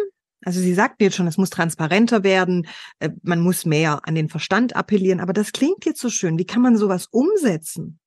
Also 0.43 0.61
Sie 0.61 0.73
sagten 0.73 1.03
jetzt 1.03 1.15
schon, 1.15 1.27
es 1.27 1.37
muss 1.37 1.49
transparenter 1.49 2.23
werden, 2.23 2.67
äh, 2.99 3.09
man 3.23 3.41
muss 3.41 3.65
mehr 3.65 4.07
an 4.07 4.15
den 4.15 4.29
Verstand 4.29 4.75
appellieren, 4.75 5.19
aber 5.19 5.33
das 5.33 5.51
klingt 5.51 5.85
jetzt 5.85 5.99
so 5.99 6.09
schön. 6.09 6.37
Wie 6.37 6.45
kann 6.45 6.61
man 6.61 6.77
sowas 6.77 7.07
umsetzen? 7.11 7.99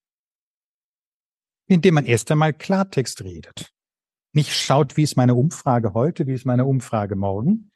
Indem 1.66 1.94
man 1.94 2.06
erst 2.06 2.30
einmal 2.30 2.54
Klartext 2.54 3.22
redet. 3.22 3.70
Nicht 4.34 4.54
schaut, 4.54 4.96
wie 4.96 5.02
ist 5.02 5.16
meine 5.16 5.34
Umfrage 5.34 5.92
heute, 5.92 6.26
wie 6.26 6.32
ist 6.32 6.46
meine 6.46 6.64
Umfrage 6.64 7.16
morgen, 7.16 7.70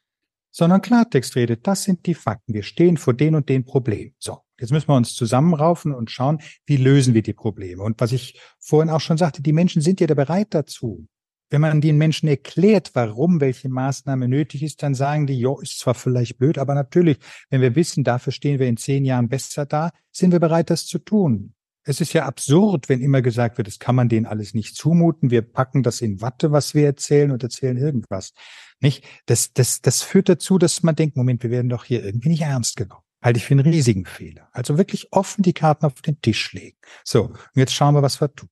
sondern 0.57 0.81
Klartext 0.81 1.35
redet. 1.35 1.67
Das 1.67 1.83
sind 1.83 2.07
die 2.07 2.15
Fakten. 2.15 2.55
Wir 2.55 2.63
stehen 2.63 2.97
vor 2.97 3.13
den 3.13 3.35
und 3.35 3.47
den 3.47 3.63
Problemen. 3.63 4.15
So, 4.17 4.39
jetzt 4.59 4.71
müssen 4.71 4.87
wir 4.87 4.95
uns 4.95 5.13
zusammenraufen 5.13 5.93
und 5.93 6.09
schauen, 6.09 6.41
wie 6.65 6.77
lösen 6.77 7.13
wir 7.13 7.21
die 7.21 7.33
Probleme. 7.33 7.83
Und 7.83 8.01
was 8.01 8.11
ich 8.11 8.41
vorhin 8.59 8.89
auch 8.89 8.99
schon 8.99 9.19
sagte, 9.19 9.43
die 9.43 9.53
Menschen 9.53 9.83
sind 9.83 10.01
ja 10.01 10.07
da 10.07 10.15
bereit 10.15 10.47
dazu. 10.49 11.07
Wenn 11.51 11.61
man 11.61 11.79
den 11.79 11.99
Menschen 11.99 12.27
erklärt, 12.27 12.89
warum 12.95 13.39
welche 13.39 13.69
Maßnahme 13.69 14.27
nötig 14.27 14.63
ist, 14.63 14.81
dann 14.81 14.95
sagen 14.95 15.27
die, 15.27 15.39
jo, 15.39 15.59
ist 15.59 15.77
zwar 15.77 15.93
vielleicht 15.93 16.39
blöd, 16.39 16.57
aber 16.57 16.73
natürlich, 16.73 17.19
wenn 17.51 17.61
wir 17.61 17.75
wissen, 17.75 18.03
dafür 18.03 18.33
stehen 18.33 18.57
wir 18.59 18.67
in 18.67 18.77
zehn 18.77 19.05
Jahren 19.05 19.29
besser 19.29 19.67
da, 19.67 19.91
sind 20.11 20.31
wir 20.31 20.39
bereit, 20.39 20.71
das 20.71 20.87
zu 20.87 20.97
tun. 20.97 21.53
Es 21.87 22.01
ist 22.01 22.11
ja 22.11 22.25
absurd, 22.25 22.89
wenn 22.89 22.99
immer 22.99 23.21
gesagt 23.21 23.57
wird, 23.57 23.69
das 23.69 23.79
kann 23.79 23.95
man 23.95 24.09
denen 24.09 24.25
alles 24.25 24.53
nicht 24.53 24.75
zumuten. 24.75 25.31
Wir 25.31 25.41
packen 25.41 25.83
das 25.83 26.01
in 26.01 26.19
Watte, 26.19 26.51
was 26.51 26.73
wir 26.73 26.85
erzählen 26.85 27.31
und 27.31 27.41
erzählen 27.43 27.77
irgendwas. 27.77 28.33
Nicht? 28.81 29.05
Das, 29.25 29.53
das, 29.53 29.81
das 29.81 30.01
führt 30.01 30.27
dazu, 30.27 30.57
dass 30.57 30.83
man 30.83 30.97
denkt, 30.97 31.15
Moment, 31.15 31.43
wir 31.43 31.49
werden 31.49 31.69
doch 31.69 31.85
hier 31.85 32.03
irgendwie 32.03 32.27
nicht 32.27 32.41
ernst 32.41 32.75
genommen. 32.75 33.03
Halte 33.23 33.37
ich 33.37 33.45
für 33.45 33.53
einen 33.53 33.65
riesigen 33.65 34.05
Fehler. 34.05 34.49
Also 34.51 34.77
wirklich 34.77 35.13
offen 35.13 35.43
die 35.43 35.53
Karten 35.53 35.85
auf 35.85 36.01
den 36.01 36.19
Tisch 36.21 36.51
legen. 36.51 36.77
So, 37.05 37.27
und 37.27 37.37
jetzt 37.55 37.73
schauen 37.73 37.95
wir, 37.95 38.01
was 38.01 38.19
wir 38.19 38.35
tun. 38.35 38.49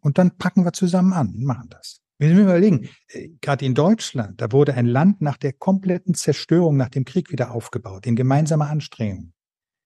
Und 0.00 0.18
dann 0.18 0.38
packen 0.38 0.64
wir 0.64 0.72
zusammen 0.72 1.12
an 1.12 1.30
und 1.30 1.44
machen 1.44 1.68
das. 1.70 2.00
Wir 2.18 2.28
müssen 2.28 2.44
überlegen, 2.44 2.88
äh, 3.08 3.30
gerade 3.40 3.66
in 3.66 3.74
Deutschland, 3.74 4.40
da 4.40 4.52
wurde 4.52 4.74
ein 4.74 4.86
Land 4.86 5.22
nach 5.22 5.36
der 5.36 5.52
kompletten 5.52 6.14
Zerstörung 6.14 6.76
nach 6.76 6.88
dem 6.88 7.04
Krieg 7.04 7.32
wieder 7.32 7.50
aufgebaut, 7.50 8.06
in 8.06 8.14
gemeinsamer 8.14 8.70
Anstrengung. 8.70 9.32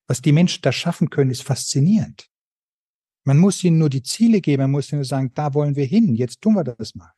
Was 0.06 0.20
die 0.20 0.32
Menschen 0.32 0.60
da 0.60 0.70
schaffen 0.70 1.08
können, 1.08 1.30
ist 1.30 1.42
faszinierend. 1.42 2.29
Man 3.24 3.38
muss 3.38 3.62
ihnen 3.62 3.78
nur 3.78 3.90
die 3.90 4.02
Ziele 4.02 4.40
geben, 4.40 4.62
man 4.62 4.70
muss 4.70 4.90
ihnen 4.90 5.00
nur 5.00 5.04
sagen, 5.04 5.32
da 5.34 5.54
wollen 5.54 5.76
wir 5.76 5.84
hin, 5.84 6.14
jetzt 6.14 6.40
tun 6.40 6.54
wir 6.54 6.64
das 6.64 6.94
mal. 6.94 7.12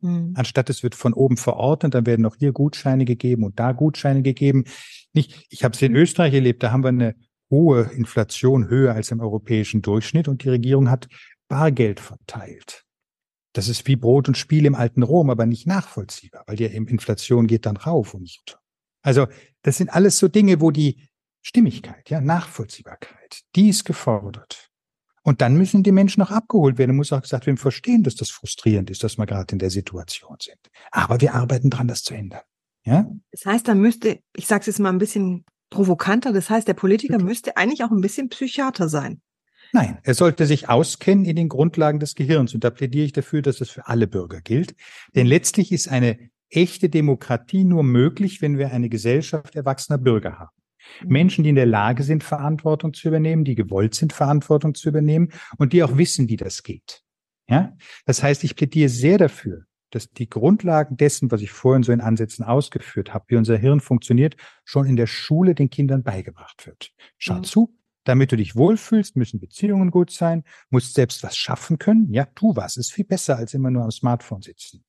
Mhm. 0.00 0.32
Anstatt 0.36 0.70
es 0.70 0.82
wird 0.82 0.94
von 0.94 1.12
oben 1.12 1.36
verordnet, 1.36 1.94
dann 1.94 2.06
werden 2.06 2.22
noch 2.22 2.36
hier 2.36 2.52
Gutscheine 2.52 3.04
gegeben 3.04 3.44
und 3.44 3.58
da 3.58 3.72
Gutscheine 3.72 4.22
gegeben. 4.22 4.64
Nicht, 5.12 5.46
ich 5.50 5.64
habe 5.64 5.74
es 5.74 5.82
in 5.82 5.94
Österreich 5.94 6.34
erlebt, 6.34 6.62
da 6.62 6.72
haben 6.72 6.84
wir 6.84 6.88
eine 6.88 7.14
hohe 7.50 7.82
Inflation, 7.92 8.68
höher 8.68 8.94
als 8.94 9.10
im 9.10 9.20
europäischen 9.20 9.82
Durchschnitt 9.82 10.28
und 10.28 10.44
die 10.44 10.50
Regierung 10.50 10.88
hat 10.88 11.08
Bargeld 11.48 12.00
verteilt. 12.00 12.84
Das 13.52 13.68
ist 13.68 13.86
wie 13.88 13.96
Brot 13.96 14.28
und 14.28 14.38
Spiel 14.38 14.64
im 14.64 14.76
alten 14.76 15.02
Rom, 15.02 15.28
aber 15.28 15.44
nicht 15.44 15.66
nachvollziehbar, 15.66 16.44
weil 16.46 16.56
die 16.56 16.64
Inflation 16.64 17.48
geht 17.48 17.66
dann 17.66 17.76
rauf 17.76 18.14
und 18.14 18.22
nicht 18.22 18.38
runter. 18.38 18.60
Also 19.02 19.26
das 19.62 19.76
sind 19.76 19.90
alles 19.90 20.18
so 20.18 20.28
Dinge, 20.28 20.60
wo 20.60 20.70
die 20.70 21.08
Stimmigkeit, 21.42 22.08
ja, 22.10 22.20
Nachvollziehbarkeit, 22.20 23.42
die 23.56 23.70
ist 23.70 23.84
gefordert. 23.84 24.69
Und 25.22 25.42
dann 25.42 25.56
müssen 25.56 25.82
die 25.82 25.92
Menschen 25.92 26.22
auch 26.22 26.30
abgeholt 26.30 26.78
werden. 26.78 26.96
muss 26.96 27.12
auch 27.12 27.20
gesagt 27.20 27.46
werden, 27.46 27.58
verstehen, 27.58 28.02
dass 28.02 28.14
das 28.14 28.30
frustrierend 28.30 28.90
ist, 28.90 29.04
dass 29.04 29.18
wir 29.18 29.26
gerade 29.26 29.52
in 29.52 29.58
der 29.58 29.70
Situation 29.70 30.36
sind. 30.40 30.58
Aber 30.90 31.20
wir 31.20 31.34
arbeiten 31.34 31.70
dran, 31.70 31.88
das 31.88 32.02
zu 32.02 32.14
ändern. 32.14 32.40
Ja? 32.84 33.06
Das 33.30 33.44
heißt, 33.44 33.68
da 33.68 33.74
müsste, 33.74 34.20
ich 34.34 34.46
sage 34.46 34.60
es 34.60 34.66
jetzt 34.66 34.78
mal 34.78 34.88
ein 34.88 34.98
bisschen 34.98 35.44
provokanter, 35.68 36.32
das 36.32 36.48
heißt, 36.48 36.66
der 36.66 36.74
Politiker 36.74 37.14
Bitte? 37.14 37.24
müsste 37.24 37.56
eigentlich 37.56 37.84
auch 37.84 37.90
ein 37.90 38.00
bisschen 38.00 38.28
Psychiater 38.30 38.88
sein. 38.88 39.20
Nein, 39.72 39.98
er 40.02 40.14
sollte 40.14 40.46
sich 40.46 40.68
auskennen 40.68 41.24
in 41.24 41.36
den 41.36 41.48
Grundlagen 41.48 42.00
des 42.00 42.14
Gehirns. 42.14 42.54
Und 42.54 42.64
da 42.64 42.70
plädiere 42.70 43.04
ich 43.04 43.12
dafür, 43.12 43.42
dass 43.42 43.58
das 43.58 43.70
für 43.70 43.86
alle 43.86 44.08
Bürger 44.08 44.40
gilt. 44.40 44.74
Denn 45.14 45.26
letztlich 45.26 45.70
ist 45.70 45.88
eine 45.88 46.18
echte 46.48 46.88
Demokratie 46.88 47.64
nur 47.64 47.84
möglich, 47.84 48.42
wenn 48.42 48.58
wir 48.58 48.72
eine 48.72 48.88
Gesellschaft 48.88 49.54
erwachsener 49.54 49.98
Bürger 49.98 50.38
haben. 50.38 50.59
Menschen, 51.04 51.44
die 51.44 51.50
in 51.50 51.56
der 51.56 51.66
Lage 51.66 52.02
sind, 52.02 52.24
Verantwortung 52.24 52.94
zu 52.94 53.08
übernehmen, 53.08 53.44
die 53.44 53.54
gewollt 53.54 53.94
sind, 53.94 54.12
Verantwortung 54.12 54.74
zu 54.74 54.88
übernehmen 54.88 55.30
und 55.58 55.72
die 55.72 55.82
auch 55.82 55.96
wissen, 55.96 56.28
wie 56.28 56.36
das 56.36 56.62
geht. 56.62 57.02
Ja? 57.48 57.76
Das 58.06 58.22
heißt, 58.22 58.44
ich 58.44 58.56
plädiere 58.56 58.88
sehr 58.88 59.18
dafür, 59.18 59.64
dass 59.90 60.10
die 60.10 60.28
Grundlagen 60.28 60.96
dessen, 60.96 61.30
was 61.30 61.42
ich 61.42 61.50
vorhin 61.50 61.82
so 61.82 61.92
in 61.92 62.00
Ansätzen 62.00 62.44
ausgeführt 62.44 63.12
habe, 63.12 63.24
wie 63.28 63.36
unser 63.36 63.56
Hirn 63.56 63.80
funktioniert, 63.80 64.36
schon 64.64 64.86
in 64.86 64.96
der 64.96 65.06
Schule 65.06 65.54
den 65.54 65.68
Kindern 65.68 66.02
beigebracht 66.02 66.66
wird. 66.66 66.92
Schau 67.18 67.38
mhm. 67.38 67.44
zu, 67.44 67.76
damit 68.04 68.32
du 68.32 68.36
dich 68.36 68.56
wohlfühlst, 68.56 69.16
müssen 69.16 69.40
Beziehungen 69.40 69.90
gut 69.90 70.10
sein, 70.10 70.44
musst 70.70 70.94
selbst 70.94 71.22
was 71.22 71.36
schaffen 71.36 71.78
können. 71.78 72.12
Ja, 72.12 72.26
tu 72.34 72.56
was, 72.56 72.76
ist 72.76 72.92
viel 72.92 73.04
besser 73.04 73.36
als 73.36 73.52
immer 73.52 73.70
nur 73.70 73.84
am 73.84 73.90
Smartphone 73.90 74.42
sitzen. 74.42 74.84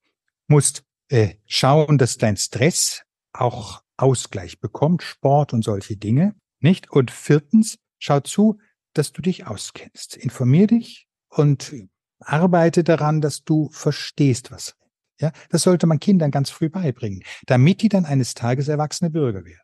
Musst 0.47 0.83
äh, 1.09 1.35
schauen, 1.45 1.97
dass 1.97 2.17
dein 2.17 2.37
Stress 2.37 3.03
auch 3.33 3.81
Ausgleich 4.01 4.59
bekommt, 4.59 5.03
Sport 5.03 5.53
und 5.53 5.63
solche 5.63 5.97
Dinge, 5.97 6.35
nicht? 6.59 6.91
Und 6.91 7.11
viertens, 7.11 7.77
schau 7.99 8.19
zu, 8.19 8.59
dass 8.93 9.11
du 9.11 9.21
dich 9.21 9.47
auskennst. 9.47 10.17
Informier 10.17 10.67
dich 10.67 11.07
und 11.29 11.73
arbeite 12.19 12.83
daran, 12.83 13.21
dass 13.21 13.43
du 13.43 13.69
verstehst, 13.71 14.51
was. 14.51 14.75
Ja, 15.19 15.31
das 15.49 15.63
sollte 15.63 15.85
man 15.85 15.99
Kindern 15.99 16.31
ganz 16.31 16.49
früh 16.49 16.69
beibringen, 16.69 17.23
damit 17.45 17.81
die 17.81 17.89
dann 17.89 18.05
eines 18.05 18.33
Tages 18.33 18.67
erwachsene 18.67 19.11
Bürger 19.11 19.45
werden. 19.45 19.61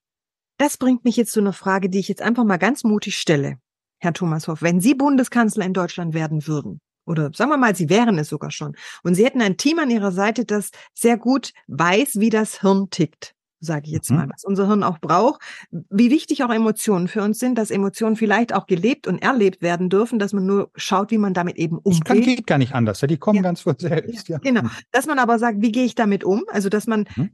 Das 0.57 0.77
bringt 0.77 1.03
mich 1.03 1.17
jetzt 1.17 1.31
zu 1.31 1.39
einer 1.39 1.53
Frage, 1.53 1.89
die 1.89 1.99
ich 1.99 2.07
jetzt 2.07 2.21
einfach 2.21 2.43
mal 2.43 2.57
ganz 2.57 2.83
mutig 2.83 3.17
stelle. 3.17 3.57
Herr 3.99 4.13
Thomas 4.13 4.47
Hoff, 4.47 4.61
wenn 4.61 4.79
Sie 4.81 4.93
Bundeskanzler 4.93 5.65
in 5.65 5.73
Deutschland 5.73 6.13
werden 6.13 6.45
würden, 6.47 6.79
oder 7.05 7.31
sagen 7.33 7.49
wir 7.51 7.57
mal, 7.57 7.75
Sie 7.75 7.89
wären 7.89 8.19
es 8.19 8.29
sogar 8.29 8.51
schon, 8.51 8.75
und 9.03 9.15
Sie 9.15 9.25
hätten 9.25 9.41
ein 9.41 9.57
Team 9.57 9.79
an 9.79 9.89
Ihrer 9.89 10.11
Seite, 10.11 10.45
das 10.45 10.71
sehr 10.93 11.17
gut 11.17 11.53
weiß, 11.67 12.19
wie 12.19 12.29
das 12.29 12.61
Hirn 12.61 12.89
tickt, 12.89 13.33
sage 13.59 13.87
ich 13.87 13.91
jetzt 13.91 14.11
mhm. 14.11 14.17
mal, 14.17 14.29
was 14.29 14.43
unser 14.43 14.67
Hirn 14.67 14.83
auch 14.83 14.99
braucht, 14.99 15.41
wie 15.71 16.11
wichtig 16.11 16.43
auch 16.43 16.51
Emotionen 16.53 17.07
für 17.07 17.21
uns 17.21 17.39
sind, 17.39 17.57
dass 17.57 17.71
Emotionen 17.71 18.15
vielleicht 18.15 18.53
auch 18.53 18.67
gelebt 18.67 19.07
und 19.07 19.21
erlebt 19.21 19.61
werden 19.61 19.89
dürfen, 19.89 20.19
dass 20.19 20.33
man 20.33 20.45
nur 20.45 20.71
schaut, 20.75 21.11
wie 21.11 21.17
man 21.17 21.33
damit 21.33 21.57
eben 21.57 21.77
umgeht. 21.77 22.01
Das 22.01 22.07
kann, 22.07 22.21
geht 22.21 22.47
gar 22.47 22.57
nicht 22.57 22.73
anders, 22.73 23.01
ja, 23.01 23.07
die 23.07 23.17
kommen 23.17 23.37
ja. 23.37 23.41
ganz 23.41 23.61
von 23.61 23.75
selbst. 23.77 24.27
Ja. 24.29 24.37
Genau, 24.39 24.63
dass 24.91 25.05
man 25.05 25.19
aber 25.19 25.39
sagt, 25.39 25.61
wie 25.61 25.71
gehe 25.71 25.85
ich 25.85 25.95
damit 25.95 26.23
um? 26.23 26.43
Also, 26.49 26.69
dass 26.69 26.87
man 26.87 27.05
mhm. 27.15 27.31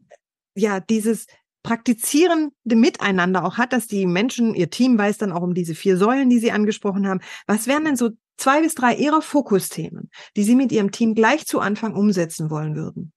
ja 0.55 0.79
dieses 0.79 1.27
praktizierende 1.63 2.75
Miteinander 2.75 3.45
auch 3.45 3.57
hat, 3.57 3.73
dass 3.73 3.87
die 3.87 4.05
Menschen, 4.05 4.53
ihr 4.53 4.69
Team 4.69 4.97
weiß 4.97 5.17
dann 5.17 5.31
auch 5.31 5.41
um 5.41 5.53
diese 5.53 5.75
vier 5.75 5.97
Säulen, 5.97 6.29
die 6.29 6.39
Sie 6.39 6.51
angesprochen 6.51 7.07
haben. 7.07 7.21
Was 7.47 7.67
wären 7.67 7.85
denn 7.85 7.95
so 7.95 8.11
zwei 8.37 8.61
bis 8.61 8.75
drei 8.75 8.95
Ihrer 8.95 9.21
Fokusthemen, 9.21 10.09
die 10.35 10.43
Sie 10.43 10.55
mit 10.55 10.71
Ihrem 10.71 10.91
Team 10.91 11.15
gleich 11.15 11.47
zu 11.47 11.61
Anfang 11.61 11.95
umsetzen 11.95 12.49
wollen 12.49 12.75
würden? 12.75 13.13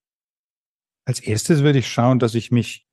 Als 1.04 1.20
erstes 1.20 1.62
würde 1.62 1.80
ich 1.80 1.88
schauen, 1.88 2.18
dass 2.18 2.34
ich 2.34 2.50
mich 2.50 2.85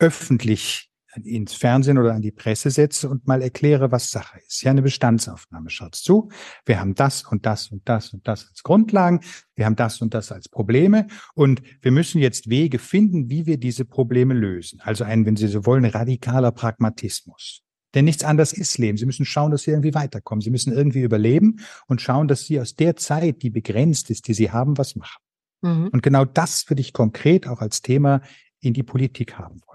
öffentlich 0.00 0.90
ins 1.24 1.54
Fernsehen 1.54 1.98
oder 1.98 2.14
an 2.14 2.22
die 2.22 2.30
Presse 2.30 2.70
setze 2.70 3.08
und 3.08 3.26
mal 3.26 3.42
erkläre, 3.42 3.90
was 3.90 4.10
Sache 4.10 4.38
ist. 4.46 4.62
Ja, 4.62 4.70
eine 4.70 4.82
Bestandsaufnahme. 4.82 5.68
Schaut 5.70 5.96
zu. 5.96 6.30
Wir 6.64 6.78
haben 6.78 6.94
das 6.94 7.24
und 7.24 7.46
das 7.46 7.68
und 7.68 7.88
das 7.88 8.12
und 8.12 8.26
das 8.28 8.48
als 8.48 8.62
Grundlagen. 8.62 9.20
Wir 9.56 9.66
haben 9.66 9.76
das 9.76 10.00
und 10.00 10.14
das 10.14 10.30
als 10.30 10.48
Probleme. 10.48 11.08
Und 11.34 11.62
wir 11.82 11.90
müssen 11.90 12.20
jetzt 12.20 12.48
Wege 12.48 12.78
finden, 12.78 13.28
wie 13.28 13.46
wir 13.46 13.58
diese 13.58 13.84
Probleme 13.84 14.34
lösen. 14.34 14.80
Also 14.82 15.04
ein, 15.04 15.26
wenn 15.26 15.36
Sie 15.36 15.48
so 15.48 15.66
wollen, 15.66 15.84
radikaler 15.84 16.52
Pragmatismus. 16.52 17.62
Denn 17.94 18.04
nichts 18.04 18.22
anderes 18.22 18.52
ist 18.52 18.78
Leben. 18.78 18.96
Sie 18.96 19.06
müssen 19.06 19.24
schauen, 19.24 19.50
dass 19.50 19.62
Sie 19.62 19.72
irgendwie 19.72 19.94
weiterkommen. 19.94 20.42
Sie 20.42 20.50
müssen 20.50 20.72
irgendwie 20.72 21.02
überleben 21.02 21.58
und 21.88 22.00
schauen, 22.00 22.28
dass 22.28 22.46
Sie 22.46 22.60
aus 22.60 22.76
der 22.76 22.94
Zeit, 22.94 23.42
die 23.42 23.50
begrenzt 23.50 24.10
ist, 24.10 24.28
die 24.28 24.34
Sie 24.34 24.52
haben, 24.52 24.78
was 24.78 24.94
machen. 24.94 25.20
Mhm. 25.62 25.88
Und 25.88 26.02
genau 26.02 26.24
das 26.24 26.70
würde 26.70 26.82
ich 26.82 26.92
konkret 26.92 27.48
auch 27.48 27.60
als 27.60 27.82
Thema 27.82 28.22
in 28.60 28.74
die 28.74 28.84
Politik 28.84 29.38
haben 29.38 29.60
wollen. 29.66 29.69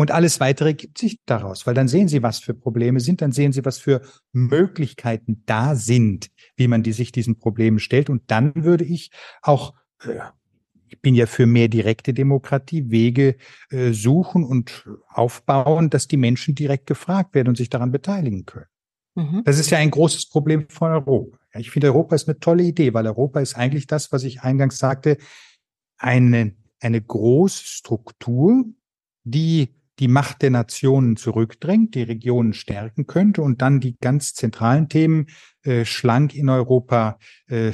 Und 0.00 0.12
alles 0.12 0.40
weitere 0.40 0.72
gibt 0.72 0.96
sich 0.96 1.18
daraus, 1.26 1.66
weil 1.66 1.74
dann 1.74 1.86
sehen 1.86 2.08
Sie, 2.08 2.22
was 2.22 2.38
für 2.38 2.54
Probleme 2.54 3.00
sind, 3.00 3.20
dann 3.20 3.32
sehen 3.32 3.52
Sie, 3.52 3.66
was 3.66 3.76
für 3.76 4.00
Möglichkeiten 4.32 5.42
da 5.44 5.74
sind, 5.74 6.30
wie 6.56 6.68
man 6.68 6.82
die 6.82 6.94
sich 6.94 7.12
diesen 7.12 7.38
Problemen 7.38 7.78
stellt. 7.78 8.08
Und 8.08 8.22
dann 8.28 8.54
würde 8.54 8.82
ich 8.86 9.10
auch 9.42 9.74
äh, 10.02 10.20
ich 10.88 11.02
bin 11.02 11.14
ja 11.14 11.26
für 11.26 11.44
mehr 11.44 11.68
direkte 11.68 12.14
Demokratie, 12.14 12.90
Wege 12.90 13.36
äh, 13.68 13.92
suchen 13.92 14.42
und 14.42 14.88
aufbauen, 15.10 15.90
dass 15.90 16.08
die 16.08 16.16
Menschen 16.16 16.54
direkt 16.54 16.86
gefragt 16.86 17.34
werden 17.34 17.48
und 17.48 17.58
sich 17.58 17.68
daran 17.68 17.92
beteiligen 17.92 18.46
können. 18.46 18.68
Mhm. 19.16 19.42
Das 19.44 19.58
ist 19.58 19.68
ja 19.68 19.76
ein 19.76 19.90
großes 19.90 20.30
Problem 20.30 20.66
von 20.70 20.92
Europa. 20.92 21.36
Ich 21.52 21.70
finde, 21.70 21.88
Europa 21.88 22.14
ist 22.14 22.26
eine 22.26 22.38
tolle 22.38 22.62
Idee, 22.62 22.94
weil 22.94 23.06
Europa 23.06 23.40
ist 23.40 23.54
eigentlich 23.54 23.86
das, 23.86 24.12
was 24.12 24.24
ich 24.24 24.40
eingangs 24.40 24.78
sagte, 24.78 25.18
eine, 25.98 26.56
eine 26.80 27.02
Großstruktur, 27.02 28.64
die 29.24 29.74
die 30.00 30.08
Macht 30.08 30.42
der 30.42 30.50
Nationen 30.50 31.16
zurückdrängt, 31.16 31.94
die 31.94 32.02
Regionen 32.02 32.54
stärken 32.54 33.06
könnte 33.06 33.42
und 33.42 33.62
dann 33.62 33.80
die 33.80 33.96
ganz 33.98 34.34
zentralen 34.34 34.88
Themen 34.88 35.26
äh, 35.62 35.84
schlank 35.84 36.34
in 36.34 36.48
Europa 36.48 37.18
äh, 37.48 37.72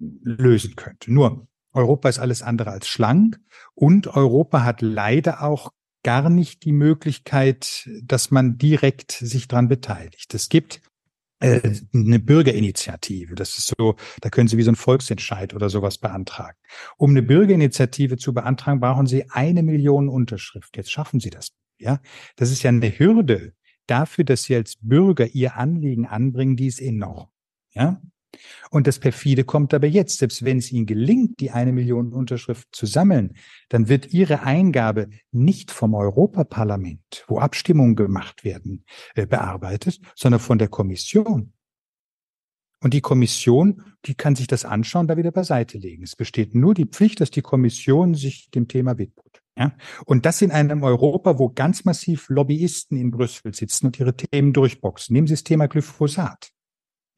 lösen 0.00 0.74
könnte. 0.76 1.12
Nur 1.12 1.46
Europa 1.72 2.08
ist 2.08 2.18
alles 2.18 2.42
andere 2.42 2.70
als 2.70 2.88
schlank 2.88 3.38
und 3.74 4.08
Europa 4.08 4.64
hat 4.64 4.80
leider 4.80 5.42
auch 5.42 5.70
gar 6.02 6.30
nicht 6.30 6.64
die 6.64 6.72
Möglichkeit, 6.72 7.88
dass 8.02 8.30
man 8.30 8.56
direkt 8.56 9.12
sich 9.12 9.46
dran 9.46 9.68
beteiligt. 9.68 10.32
Es 10.32 10.48
gibt 10.48 10.80
äh, 11.40 11.60
eine 11.94 12.18
Bürgerinitiative. 12.18 13.34
Das 13.34 13.58
ist 13.58 13.74
so, 13.78 13.96
da 14.20 14.30
können 14.30 14.48
Sie 14.48 14.56
wie 14.56 14.62
so 14.62 14.72
ein 14.72 14.76
Volksentscheid 14.76 15.54
oder 15.54 15.68
sowas 15.68 15.98
beantragen. 15.98 16.58
Um 16.96 17.10
eine 17.10 17.22
Bürgerinitiative 17.22 18.16
zu 18.16 18.34
beantragen, 18.34 18.80
brauchen 18.80 19.06
Sie 19.06 19.30
eine 19.30 19.62
Million 19.62 20.08
Unterschrift. 20.08 20.76
Jetzt 20.76 20.90
schaffen 20.90 21.20
Sie 21.20 21.30
das. 21.30 21.52
Ja, 21.78 22.00
das 22.36 22.50
ist 22.50 22.62
ja 22.64 22.70
eine 22.70 22.98
Hürde 22.98 23.52
dafür, 23.86 24.24
dass 24.24 24.44
Sie 24.44 24.56
als 24.56 24.76
Bürger 24.80 25.26
Ihr 25.26 25.56
Anliegen 25.56 26.06
anbringen, 26.06 26.56
die 26.56 26.66
ist 26.66 26.80
enorm. 26.80 27.28
Ja, 27.72 28.00
und 28.70 28.86
das 28.86 28.98
perfide 28.98 29.44
kommt 29.44 29.72
aber 29.74 29.86
jetzt, 29.86 30.18
selbst 30.18 30.44
wenn 30.44 30.58
es 30.58 30.70
Ihnen 30.70 30.86
gelingt, 30.86 31.40
die 31.40 31.50
eine 31.50 31.72
Million 31.72 32.12
Unterschrift 32.12 32.68
zu 32.72 32.86
sammeln, 32.86 33.34
dann 33.68 33.88
wird 33.88 34.12
Ihre 34.12 34.42
Eingabe 34.42 35.08
nicht 35.32 35.70
vom 35.70 35.94
Europaparlament, 35.94 37.24
wo 37.26 37.38
Abstimmungen 37.38 37.96
gemacht 37.96 38.44
werden, 38.44 38.84
äh, 39.14 39.26
bearbeitet, 39.26 40.00
sondern 40.14 40.40
von 40.40 40.58
der 40.58 40.68
Kommission. 40.68 41.52
Und 42.80 42.94
die 42.94 43.00
Kommission, 43.00 43.82
die 44.04 44.14
kann 44.14 44.36
sich 44.36 44.46
das 44.46 44.64
anschauen, 44.64 45.08
da 45.08 45.16
wieder 45.16 45.32
beiseite 45.32 45.78
legen. 45.78 46.04
Es 46.04 46.14
besteht 46.14 46.54
nur 46.54 46.74
die 46.74 46.86
Pflicht, 46.86 47.20
dass 47.20 47.30
die 47.30 47.42
Kommission 47.42 48.14
sich 48.14 48.50
dem 48.50 48.68
Thema 48.68 48.98
widmet. 48.98 49.42
Ja? 49.56 49.74
Und 50.04 50.26
das 50.26 50.42
in 50.42 50.52
einem 50.52 50.84
Europa, 50.84 51.38
wo 51.38 51.48
ganz 51.48 51.84
massiv 51.84 52.28
Lobbyisten 52.28 52.96
in 52.96 53.10
Brüssel 53.10 53.52
sitzen 53.52 53.86
und 53.86 53.98
ihre 53.98 54.14
Themen 54.14 54.52
durchboxen. 54.52 55.12
Nehmen 55.12 55.26
Sie 55.26 55.34
das 55.34 55.42
Thema 55.42 55.66
Glyphosat. 55.66 56.52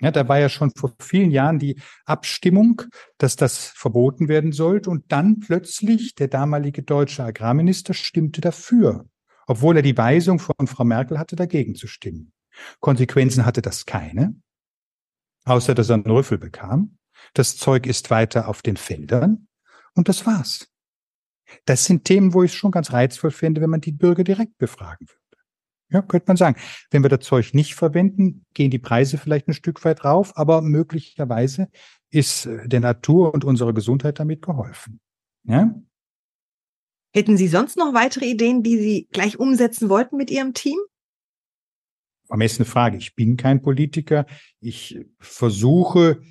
Ja, 0.00 0.10
da 0.10 0.28
war 0.28 0.38
ja 0.38 0.48
schon 0.48 0.70
vor 0.74 0.94
vielen 0.98 1.30
Jahren 1.30 1.58
die 1.58 1.80
Abstimmung, 2.06 2.82
dass 3.18 3.36
das 3.36 3.66
verboten 3.66 4.28
werden 4.28 4.52
sollte. 4.52 4.90
Und 4.90 5.12
dann 5.12 5.40
plötzlich 5.40 6.14
der 6.14 6.28
damalige 6.28 6.82
deutsche 6.82 7.22
Agrarminister 7.22 7.92
stimmte 7.92 8.40
dafür, 8.40 9.06
obwohl 9.46 9.76
er 9.76 9.82
die 9.82 9.96
Weisung 9.96 10.38
von 10.38 10.66
Frau 10.66 10.84
Merkel 10.84 11.18
hatte, 11.18 11.36
dagegen 11.36 11.74
zu 11.74 11.86
stimmen. 11.86 12.32
Konsequenzen 12.80 13.44
hatte 13.44 13.62
das 13.62 13.86
keine, 13.86 14.34
außer 15.44 15.74
dass 15.74 15.90
er 15.90 15.94
einen 15.94 16.10
Rüffel 16.10 16.38
bekam. 16.38 16.96
Das 17.34 17.56
Zeug 17.56 17.86
ist 17.86 18.10
weiter 18.10 18.48
auf 18.48 18.62
den 18.62 18.76
Feldern 18.76 19.48
und 19.94 20.08
das 20.08 20.26
war's. 20.26 20.68
Das 21.64 21.84
sind 21.84 22.04
Themen, 22.04 22.32
wo 22.32 22.42
ich 22.42 22.52
es 22.52 22.56
schon 22.56 22.70
ganz 22.70 22.92
reizvoll 22.92 23.30
finde, 23.30 23.60
wenn 23.60 23.70
man 23.70 23.80
die 23.80 23.92
Bürger 23.92 24.24
direkt 24.24 24.56
befragen 24.58 25.08
würde. 25.08 25.19
Ja, 25.90 26.02
könnte 26.02 26.26
man 26.28 26.36
sagen. 26.36 26.56
Wenn 26.90 27.02
wir 27.02 27.08
das 27.08 27.26
Zeug 27.26 27.52
nicht 27.52 27.74
verwenden, 27.74 28.44
gehen 28.54 28.70
die 28.70 28.78
Preise 28.78 29.18
vielleicht 29.18 29.48
ein 29.48 29.54
Stück 29.54 29.84
weit 29.84 30.04
rauf, 30.04 30.36
aber 30.36 30.62
möglicherweise 30.62 31.68
ist 32.10 32.46
äh, 32.46 32.68
der 32.68 32.80
Natur 32.80 33.34
und 33.34 33.44
unserer 33.44 33.72
Gesundheit 33.72 34.20
damit 34.20 34.42
geholfen. 34.42 35.00
Ja? 35.44 35.74
Hätten 37.12 37.36
Sie 37.36 37.48
sonst 37.48 37.76
noch 37.76 37.92
weitere 37.92 38.26
Ideen, 38.26 38.62
die 38.62 38.78
Sie 38.78 39.08
gleich 39.10 39.38
umsetzen 39.38 39.88
wollten 39.88 40.16
mit 40.16 40.30
Ihrem 40.30 40.54
Team? 40.54 40.78
Am 42.28 42.38
besten 42.38 42.62
eine 42.62 42.70
Frage. 42.70 42.96
Ich 42.96 43.16
bin 43.16 43.36
kein 43.36 43.60
Politiker. 43.60 44.26
Ich 44.60 45.00
versuche, 45.18 46.22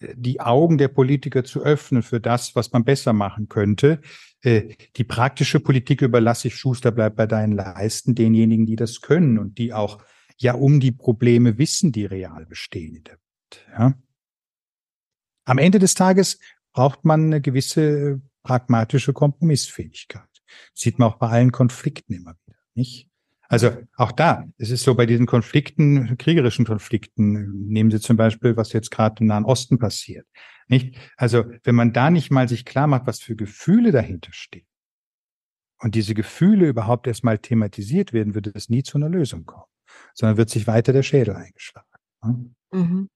die 0.00 0.40
Augen 0.40 0.78
der 0.78 0.88
Politiker 0.88 1.44
zu 1.44 1.62
öffnen 1.62 2.02
für 2.02 2.20
das, 2.20 2.54
was 2.54 2.72
man 2.72 2.84
besser 2.84 3.12
machen 3.12 3.48
könnte. 3.48 4.00
Äh, 4.42 4.76
die 4.96 5.04
praktische 5.04 5.60
Politik 5.60 6.02
überlasse 6.02 6.48
ich 6.48 6.56
Schuster 6.56 6.90
bleibt 6.90 7.16
bei 7.16 7.26
deinen 7.26 7.52
Leisten 7.52 8.14
denjenigen, 8.14 8.66
die 8.66 8.76
das 8.76 9.00
können 9.00 9.38
und 9.38 9.58
die 9.58 9.72
auch 9.72 10.02
ja 10.38 10.54
um 10.54 10.80
die 10.80 10.92
Probleme 10.92 11.58
wissen, 11.58 11.92
die 11.92 12.04
real 12.04 12.46
bestehen 12.46 12.94
in 12.94 13.04
der 13.04 13.14
Welt. 13.14 13.66
Ja. 13.72 13.94
Am 15.44 15.58
Ende 15.58 15.78
des 15.78 15.94
Tages 15.94 16.38
braucht 16.72 17.04
man 17.04 17.24
eine 17.24 17.40
gewisse 17.40 18.20
pragmatische 18.42 19.12
Kompromissfähigkeit. 19.12 20.28
Das 20.72 20.82
sieht 20.82 20.98
man 20.98 21.08
auch 21.08 21.16
bei 21.16 21.28
allen 21.28 21.52
Konflikten 21.52 22.14
immer 22.14 22.36
wieder, 22.46 22.58
nicht? 22.74 23.07
Also 23.48 23.70
auch 23.96 24.12
da, 24.12 24.46
es 24.58 24.70
ist 24.70 24.82
so 24.82 24.94
bei 24.94 25.06
diesen 25.06 25.24
Konflikten, 25.26 26.18
kriegerischen 26.18 26.66
Konflikten, 26.66 27.66
nehmen 27.68 27.90
Sie 27.90 27.98
zum 27.98 28.18
Beispiel, 28.18 28.56
was 28.56 28.74
jetzt 28.74 28.90
gerade 28.90 29.22
im 29.22 29.26
Nahen 29.26 29.46
Osten 29.46 29.78
passiert. 29.78 30.26
Nicht? 30.68 30.98
Also, 31.16 31.44
wenn 31.64 31.74
man 31.74 31.94
da 31.94 32.10
nicht 32.10 32.30
mal 32.30 32.46
sich 32.46 32.66
klar 32.66 32.86
macht, 32.86 33.06
was 33.06 33.20
für 33.20 33.36
Gefühle 33.36 33.90
dahinter 33.90 34.32
stehen 34.32 34.66
und 35.78 35.94
diese 35.94 36.12
Gefühle 36.12 36.68
überhaupt 36.68 37.06
erstmal 37.06 37.38
thematisiert 37.38 38.12
werden, 38.12 38.34
würde 38.34 38.52
es 38.54 38.68
nie 38.68 38.82
zu 38.82 38.98
einer 38.98 39.08
Lösung 39.08 39.46
kommen, 39.46 39.64
sondern 40.12 40.36
wird 40.36 40.50
sich 40.50 40.66
weiter 40.66 40.92
der 40.92 41.02
Schädel 41.02 41.34
eingeschlagen. 41.34 41.86
Mhm. 42.72 43.08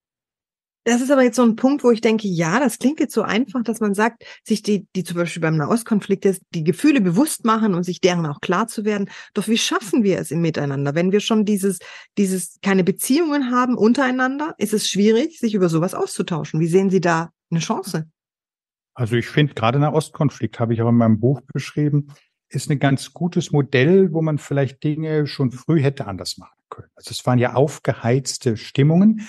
Das 0.85 1.01
ist 1.01 1.11
aber 1.11 1.23
jetzt 1.23 1.37
so 1.37 1.43
ein 1.43 1.55
Punkt, 1.55 1.83
wo 1.83 1.91
ich 1.91 2.01
denke, 2.01 2.27
ja, 2.27 2.59
das 2.59 2.77
klingt 2.77 2.99
jetzt 2.99 3.13
so 3.13 3.21
einfach, 3.21 3.63
dass 3.63 3.79
man 3.79 3.93
sagt, 3.93 4.23
sich 4.43 4.61
die, 4.63 4.87
die 4.95 5.03
zum 5.03 5.17
Beispiel 5.17 5.41
beim 5.41 5.55
Nahostkonflikt 5.55 6.25
ist, 6.25 6.41
die 6.53 6.63
Gefühle 6.63 6.99
bewusst 6.99 7.45
machen 7.45 7.73
und 7.73 7.83
sich 7.83 8.01
deren 8.01 8.25
auch 8.25 8.41
klar 8.41 8.67
zu 8.67 8.83
werden. 8.83 9.09
Doch 9.33 9.47
wie 9.47 9.57
schaffen 9.57 10.03
wir 10.03 10.19
es 10.19 10.31
im 10.31 10.41
Miteinander? 10.41 10.93
Wenn 10.95 11.11
wir 11.11 11.21
schon 11.21 11.45
dieses, 11.45 11.79
dieses 12.17 12.57
keine 12.61 12.83
Beziehungen 12.83 13.51
haben 13.51 13.75
untereinander, 13.75 14.55
ist 14.57 14.73
es 14.73 14.89
schwierig, 14.89 15.39
sich 15.39 15.53
über 15.53 15.69
sowas 15.69 15.93
auszutauschen. 15.93 16.59
Wie 16.59 16.67
sehen 16.67 16.89
Sie 16.89 17.01
da 17.01 17.29
eine 17.53 17.61
Chance. 17.61 18.09
Also 18.95 19.15
ich 19.15 19.27
finde, 19.27 19.53
gerade 19.53 19.79
der 19.79 19.93
Ostkonflikt, 19.93 20.59
habe 20.59 20.73
ich 20.73 20.81
auch 20.81 20.89
in 20.89 20.95
meinem 20.95 21.19
Buch 21.19 21.41
beschrieben, 21.53 22.07
ist 22.49 22.69
ein 22.69 22.79
ganz 22.79 23.13
gutes 23.13 23.51
Modell, 23.51 24.13
wo 24.13 24.21
man 24.21 24.37
vielleicht 24.37 24.83
Dinge 24.83 25.25
schon 25.25 25.51
früh 25.51 25.81
hätte 25.81 26.05
anders 26.05 26.37
machen 26.37 26.57
können. 26.69 26.89
Also 26.95 27.11
es 27.11 27.25
waren 27.25 27.39
ja 27.39 27.53
aufgeheizte 27.53 28.57
Stimmungen, 28.57 29.27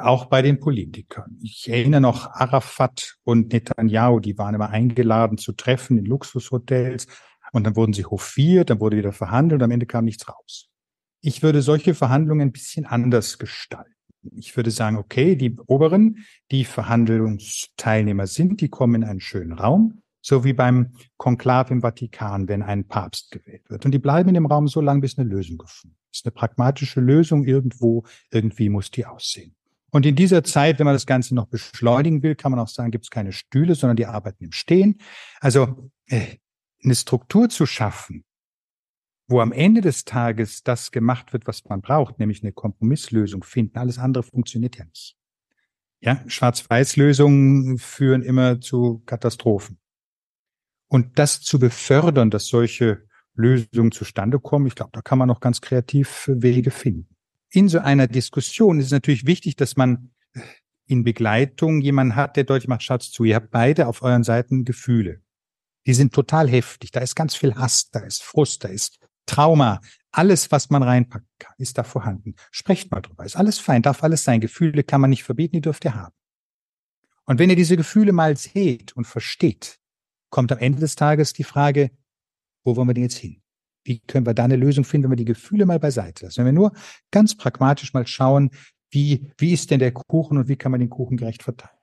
auch 0.00 0.26
bei 0.26 0.42
den 0.42 0.58
Politikern. 0.58 1.38
Ich 1.42 1.68
erinnere 1.68 2.00
noch 2.00 2.30
Arafat 2.30 3.16
und 3.24 3.52
Netanyahu, 3.52 4.20
die 4.20 4.36
waren 4.38 4.54
immer 4.54 4.70
eingeladen 4.70 5.38
zu 5.38 5.52
treffen 5.52 5.98
in 5.98 6.04
Luxushotels 6.04 7.06
und 7.52 7.64
dann 7.64 7.76
wurden 7.76 7.92
sie 7.92 8.04
hofiert, 8.04 8.70
dann 8.70 8.80
wurde 8.80 8.96
wieder 8.96 9.12
verhandelt 9.12 9.60
und 9.60 9.64
am 9.64 9.70
Ende 9.70 9.86
kam 9.86 10.04
nichts 10.04 10.28
raus. 10.28 10.68
Ich 11.20 11.42
würde 11.42 11.62
solche 11.62 11.94
Verhandlungen 11.94 12.48
ein 12.48 12.52
bisschen 12.52 12.86
anders 12.86 13.38
gestalten 13.38 13.96
ich 14.34 14.56
würde 14.56 14.70
sagen, 14.70 14.96
okay, 14.96 15.36
die 15.36 15.56
Oberen, 15.66 16.24
die 16.50 16.64
Verhandlungsteilnehmer 16.64 18.26
sind, 18.26 18.60
die 18.60 18.68
kommen 18.68 19.02
in 19.02 19.08
einen 19.08 19.20
schönen 19.20 19.52
Raum, 19.52 20.02
so 20.20 20.44
wie 20.44 20.52
beim 20.52 20.92
Konklav 21.16 21.70
im 21.70 21.82
Vatikan, 21.82 22.48
wenn 22.48 22.62
ein 22.62 22.86
Papst 22.86 23.30
gewählt 23.30 23.68
wird. 23.68 23.84
Und 23.84 23.92
die 23.92 23.98
bleiben 23.98 24.28
in 24.28 24.34
dem 24.34 24.46
Raum 24.46 24.68
so 24.68 24.80
lange, 24.80 25.00
bis 25.00 25.18
eine 25.18 25.28
Lösung 25.28 25.58
gefunden 25.58 25.96
ist. 26.12 26.24
Eine 26.24 26.32
pragmatische 26.32 27.00
Lösung 27.00 27.44
irgendwo, 27.44 28.04
irgendwie 28.30 28.68
muss 28.68 28.90
die 28.90 29.06
aussehen. 29.06 29.54
Und 29.96 30.04
in 30.04 30.14
dieser 30.14 30.44
Zeit, 30.44 30.78
wenn 30.78 30.84
man 30.84 30.94
das 30.94 31.06
Ganze 31.06 31.34
noch 31.34 31.46
beschleunigen 31.46 32.22
will, 32.22 32.34
kann 32.34 32.50
man 32.50 32.60
auch 32.60 32.68
sagen, 32.68 32.90
gibt 32.90 33.06
es 33.06 33.10
keine 33.10 33.32
Stühle, 33.32 33.74
sondern 33.74 33.96
die 33.96 34.04
arbeiten 34.04 34.44
im 34.44 34.52
Stehen. 34.52 35.00
Also 35.40 35.90
äh, 36.04 36.36
eine 36.84 36.94
Struktur 36.94 37.48
zu 37.48 37.64
schaffen, 37.64 38.22
wo 39.26 39.40
am 39.40 39.52
Ende 39.52 39.80
des 39.80 40.04
Tages 40.04 40.62
das 40.62 40.92
gemacht 40.92 41.32
wird, 41.32 41.46
was 41.46 41.64
man 41.64 41.80
braucht, 41.80 42.18
nämlich 42.18 42.42
eine 42.42 42.52
Kompromisslösung 42.52 43.42
finden. 43.42 43.78
Alles 43.78 43.96
andere 43.98 44.22
funktioniert 44.22 44.76
ja 44.76 44.84
nicht. 44.84 45.16
Ja, 46.00 46.22
Schwarz-Weiß-Lösungen 46.26 47.78
führen 47.78 48.20
immer 48.20 48.60
zu 48.60 49.02
Katastrophen. 49.06 49.78
Und 50.88 51.18
das 51.18 51.40
zu 51.40 51.58
befördern, 51.58 52.28
dass 52.30 52.48
solche 52.48 53.08
Lösungen 53.32 53.92
zustande 53.92 54.40
kommen, 54.40 54.66
ich 54.66 54.74
glaube, 54.74 54.90
da 54.92 55.00
kann 55.00 55.16
man 55.16 55.28
noch 55.28 55.40
ganz 55.40 55.62
kreativ 55.62 56.30
Wege 56.30 56.70
finden. 56.70 57.15
In 57.50 57.68
so 57.68 57.78
einer 57.78 58.06
Diskussion 58.06 58.78
ist 58.78 58.86
es 58.86 58.92
natürlich 58.92 59.26
wichtig, 59.26 59.56
dass 59.56 59.76
man 59.76 60.10
in 60.86 61.04
Begleitung 61.04 61.80
jemanden 61.80 62.16
hat, 62.16 62.36
der 62.36 62.44
deutlich 62.44 62.68
macht, 62.68 62.82
Schatz 62.82 63.10
zu, 63.10 63.24
ihr 63.24 63.36
habt 63.36 63.50
beide 63.50 63.86
auf 63.86 64.02
euren 64.02 64.24
Seiten 64.24 64.64
Gefühle. 64.64 65.22
Die 65.86 65.94
sind 65.94 66.12
total 66.12 66.48
heftig. 66.48 66.90
Da 66.90 67.00
ist 67.00 67.14
ganz 67.14 67.34
viel 67.34 67.54
Hass, 67.54 67.90
da 67.90 68.00
ist 68.00 68.22
Frust, 68.22 68.64
da 68.64 68.68
ist 68.68 68.98
Trauma, 69.26 69.80
alles, 70.12 70.50
was 70.50 70.70
man 70.70 70.82
reinpacken 70.82 71.28
kann, 71.38 71.54
ist 71.58 71.76
da 71.78 71.84
vorhanden. 71.84 72.36
Sprecht 72.50 72.90
mal 72.90 73.00
drüber. 73.00 73.24
Ist 73.24 73.36
alles 73.36 73.58
fein, 73.58 73.82
darf 73.82 74.02
alles 74.02 74.24
sein. 74.24 74.40
Gefühle 74.40 74.82
kann 74.82 75.00
man 75.00 75.10
nicht 75.10 75.24
verbieten, 75.24 75.56
die 75.56 75.60
dürft 75.60 75.84
ihr 75.84 75.94
haben. 75.94 76.14
Und 77.24 77.38
wenn 77.38 77.50
ihr 77.50 77.56
diese 77.56 77.76
Gefühle 77.76 78.12
mal 78.12 78.36
seht 78.36 78.96
und 78.96 79.06
versteht, 79.06 79.78
kommt 80.30 80.52
am 80.52 80.58
Ende 80.58 80.80
des 80.80 80.94
Tages 80.94 81.32
die 81.32 81.44
Frage, 81.44 81.90
wo 82.64 82.76
wollen 82.76 82.88
wir 82.88 82.94
denn 82.94 83.02
jetzt 83.02 83.18
hin? 83.18 83.42
Wie 83.86 84.00
können 84.00 84.26
wir 84.26 84.34
da 84.34 84.44
eine 84.44 84.56
Lösung 84.56 84.84
finden, 84.84 85.04
wenn 85.04 85.12
wir 85.12 85.16
die 85.16 85.24
Gefühle 85.24 85.64
mal 85.64 85.78
beiseite 85.78 86.24
lassen? 86.24 86.38
Wenn 86.38 86.46
wir 86.46 86.52
nur 86.52 86.72
ganz 87.10 87.36
pragmatisch 87.36 87.94
mal 87.94 88.06
schauen, 88.06 88.50
wie, 88.90 89.30
wie 89.38 89.52
ist 89.52 89.70
denn 89.70 89.78
der 89.78 89.92
Kuchen 89.92 90.38
und 90.38 90.48
wie 90.48 90.56
kann 90.56 90.72
man 90.72 90.80
den 90.80 90.90
Kuchen 90.90 91.16
gerecht 91.16 91.42
verteilen? 91.42 91.76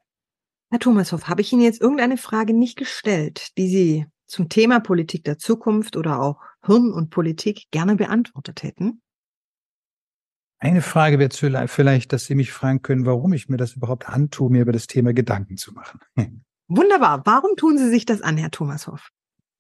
Herr 0.70 0.80
Thomashoff, 0.80 1.28
habe 1.28 1.42
ich 1.42 1.54
Ihnen 1.54 1.62
jetzt 1.62 1.82
irgendeine 1.82 2.18
Frage 2.18 2.54
nicht 2.54 2.78
gestellt, 2.78 3.58
die 3.58 3.68
Sie 3.68 4.06
zum 4.28 4.50
Thema 4.50 4.80
Politik 4.80 5.24
der 5.24 5.38
Zukunft 5.38 5.96
oder 5.96 6.20
auch 6.20 6.42
Hirn 6.66 6.92
und 6.92 7.10
Politik 7.10 7.66
gerne 7.72 7.96
beantwortet 7.96 8.64
hätten? 8.64 9.02
Eine 10.60 10.82
Frage 10.82 11.20
wäre 11.20 11.68
vielleicht, 11.68 12.14
dass 12.14 12.26
Sie 12.26 12.36
mich 12.36 12.52
fragen 12.52 12.82
können, 12.82 13.06
warum 13.06 13.34
ich 13.34 13.50
mir 13.50 13.58
das 13.58 13.74
überhaupt 13.74 14.10
antue, 14.10 14.50
mir 14.50 14.62
über 14.62 14.72
das 14.72 14.88
Thema 14.88 15.14
Gedanken 15.14 15.58
zu 15.58 15.74
machen. 15.74 16.00
Wunderbar. 16.68 17.22
Warum 17.26 17.56
tun 17.56 17.78
Sie 17.78 17.90
sich 17.90 18.06
das 18.06 18.22
an, 18.22 18.38
Herr 18.38 18.50
Thomashoff? 18.50 19.10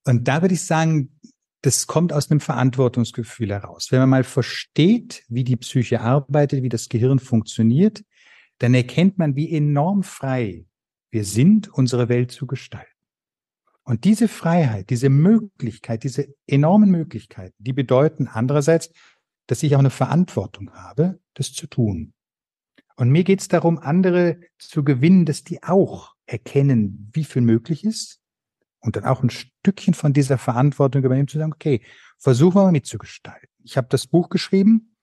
Und 0.06 0.27
da 0.27 0.41
würde 0.41 0.56
ich 0.56 0.65
sagen, 0.65 1.19
das 1.63 1.88
kommt 1.88 2.12
aus 2.12 2.30
einem 2.30 2.41
Verantwortungsgefühl 2.41 3.49
heraus. 3.49 3.91
Wenn 3.91 3.99
man 4.02 4.10
mal 4.10 4.23
versteht, 4.26 5.23
wie 5.30 5.45
die 5.45 5.56
Psyche 5.56 6.02
arbeitet, 6.02 6.62
wie 6.62 6.69
das 6.69 6.89
Gehirn 6.89 7.19
funktioniert, 7.19 8.04
dann 8.58 8.73
erkennt 8.73 9.17
man, 9.17 9.38
wie 9.38 9.52
enorm 9.56 10.04
frei 10.04 10.65
wir 11.10 11.23
sind, 11.23 11.69
unsere 11.69 12.10
Welt 12.10 12.32
zu 12.32 12.47
gestalten. 12.47 12.89
Und 13.84 14.04
diese 14.04 14.28
Freiheit, 14.28 14.89
diese 14.89 15.08
Möglichkeit, 15.08 16.04
diese 16.04 16.34
enormen 16.47 16.91
Möglichkeiten, 16.91 17.56
die 17.60 17.73
bedeuten 17.73 18.28
andererseits, 18.28 18.91
dass 19.47 19.63
ich 19.63 19.73
auch 19.76 19.80
eine 19.80 19.89
Verantwortung 19.89 20.71
habe, 20.73 21.19
das 21.34 21.54
zu 21.54 21.67
tun. 21.67 22.13
Und 22.97 23.10
mir 23.10 23.23
geht 23.23 23.39
es 23.39 23.47
darum, 23.47 23.80
andere 23.80 24.39
zu 24.58 24.84
gewinnen, 24.84 25.26
dass 25.26 25.43
die 25.45 25.63
auch 25.63 26.13
erkennen, 26.26 27.10
wie 27.13 27.23
viel 27.23 27.41
möglich 27.41 27.86
ist 27.86 28.22
und 28.84 28.96
dann 28.96 29.06
auch 29.06 29.24
ein 29.24 29.30
Stückchen 29.30 29.93
von 29.93 30.13
dieser 30.13 30.38
Verantwortung 30.38 31.04
übernehmen, 31.04 31.28
zu 31.28 31.38
sagen, 31.38 31.54
okay, 31.54 31.82
versuchen 32.19 32.56
wir 32.56 32.63
mal 32.63 32.72
mitzugestalten. 32.72 33.50
Ich 33.63 33.78
habe 33.78 33.88
das 33.89 34.08
Buch 34.08 34.30
geschrieben, 34.30 34.96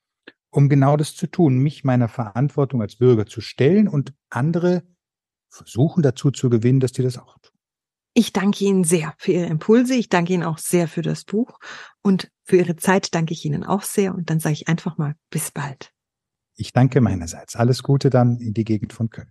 um 0.51 0.69
genau 0.69 0.97
das 0.97 1.14
zu 1.14 1.27
tun, 1.27 1.59
mich 1.59 1.85
meiner 1.85 2.09
Verantwortung 2.09 2.83
als 2.83 2.97
Bürger 2.97 3.27
zu 3.27 3.40
stellen 3.40 3.88
und 3.88 4.12
andere 4.29 4.83
versuchen 5.49 6.03
dazu 6.03 6.31
zu 6.31 6.51
gewinnen, 6.51 6.81
dass 6.81 6.93
die 6.93 7.03
das 7.03 7.19
auch 7.19 7.38
tun. 7.38 7.53
Ich 8.12 8.33
danke 8.33 8.64
Ihnen 8.64 8.85
sehr 8.85 9.14
für 9.19 9.33
Ihre 9.33 9.47
Impulse. 9.47 9.95
Ich 9.95 10.09
danke 10.09 10.33
Ihnen 10.33 10.43
auch 10.43 10.59
sehr 10.59 10.88
für 10.88 11.03
das 11.03 11.25
Buch 11.25 11.59
und 12.03 12.31
für 12.45 12.57
Ihre 12.57 12.77
Zeit 12.77 13.14
danke 13.14 13.33
ich 13.33 13.45
Ihnen 13.45 13.64
auch 13.64 13.83
sehr. 13.83 14.14
Und 14.14 14.31
dann 14.31 14.40
sage 14.40 14.55
ich 14.55 14.69
einfach 14.69 14.99
mal 14.99 15.14
bis 15.31 15.53
bald. 15.53 15.93
Ich 16.57 16.73
danke 16.73 17.01
meinerseits. 17.01 17.57
Alles 17.57 17.83
Gute 17.83 18.11
dann 18.11 18.40
in 18.40 18.53
die 18.53 18.64
Gegend 18.64 18.93
von 18.93 19.11
Köln. 19.11 19.31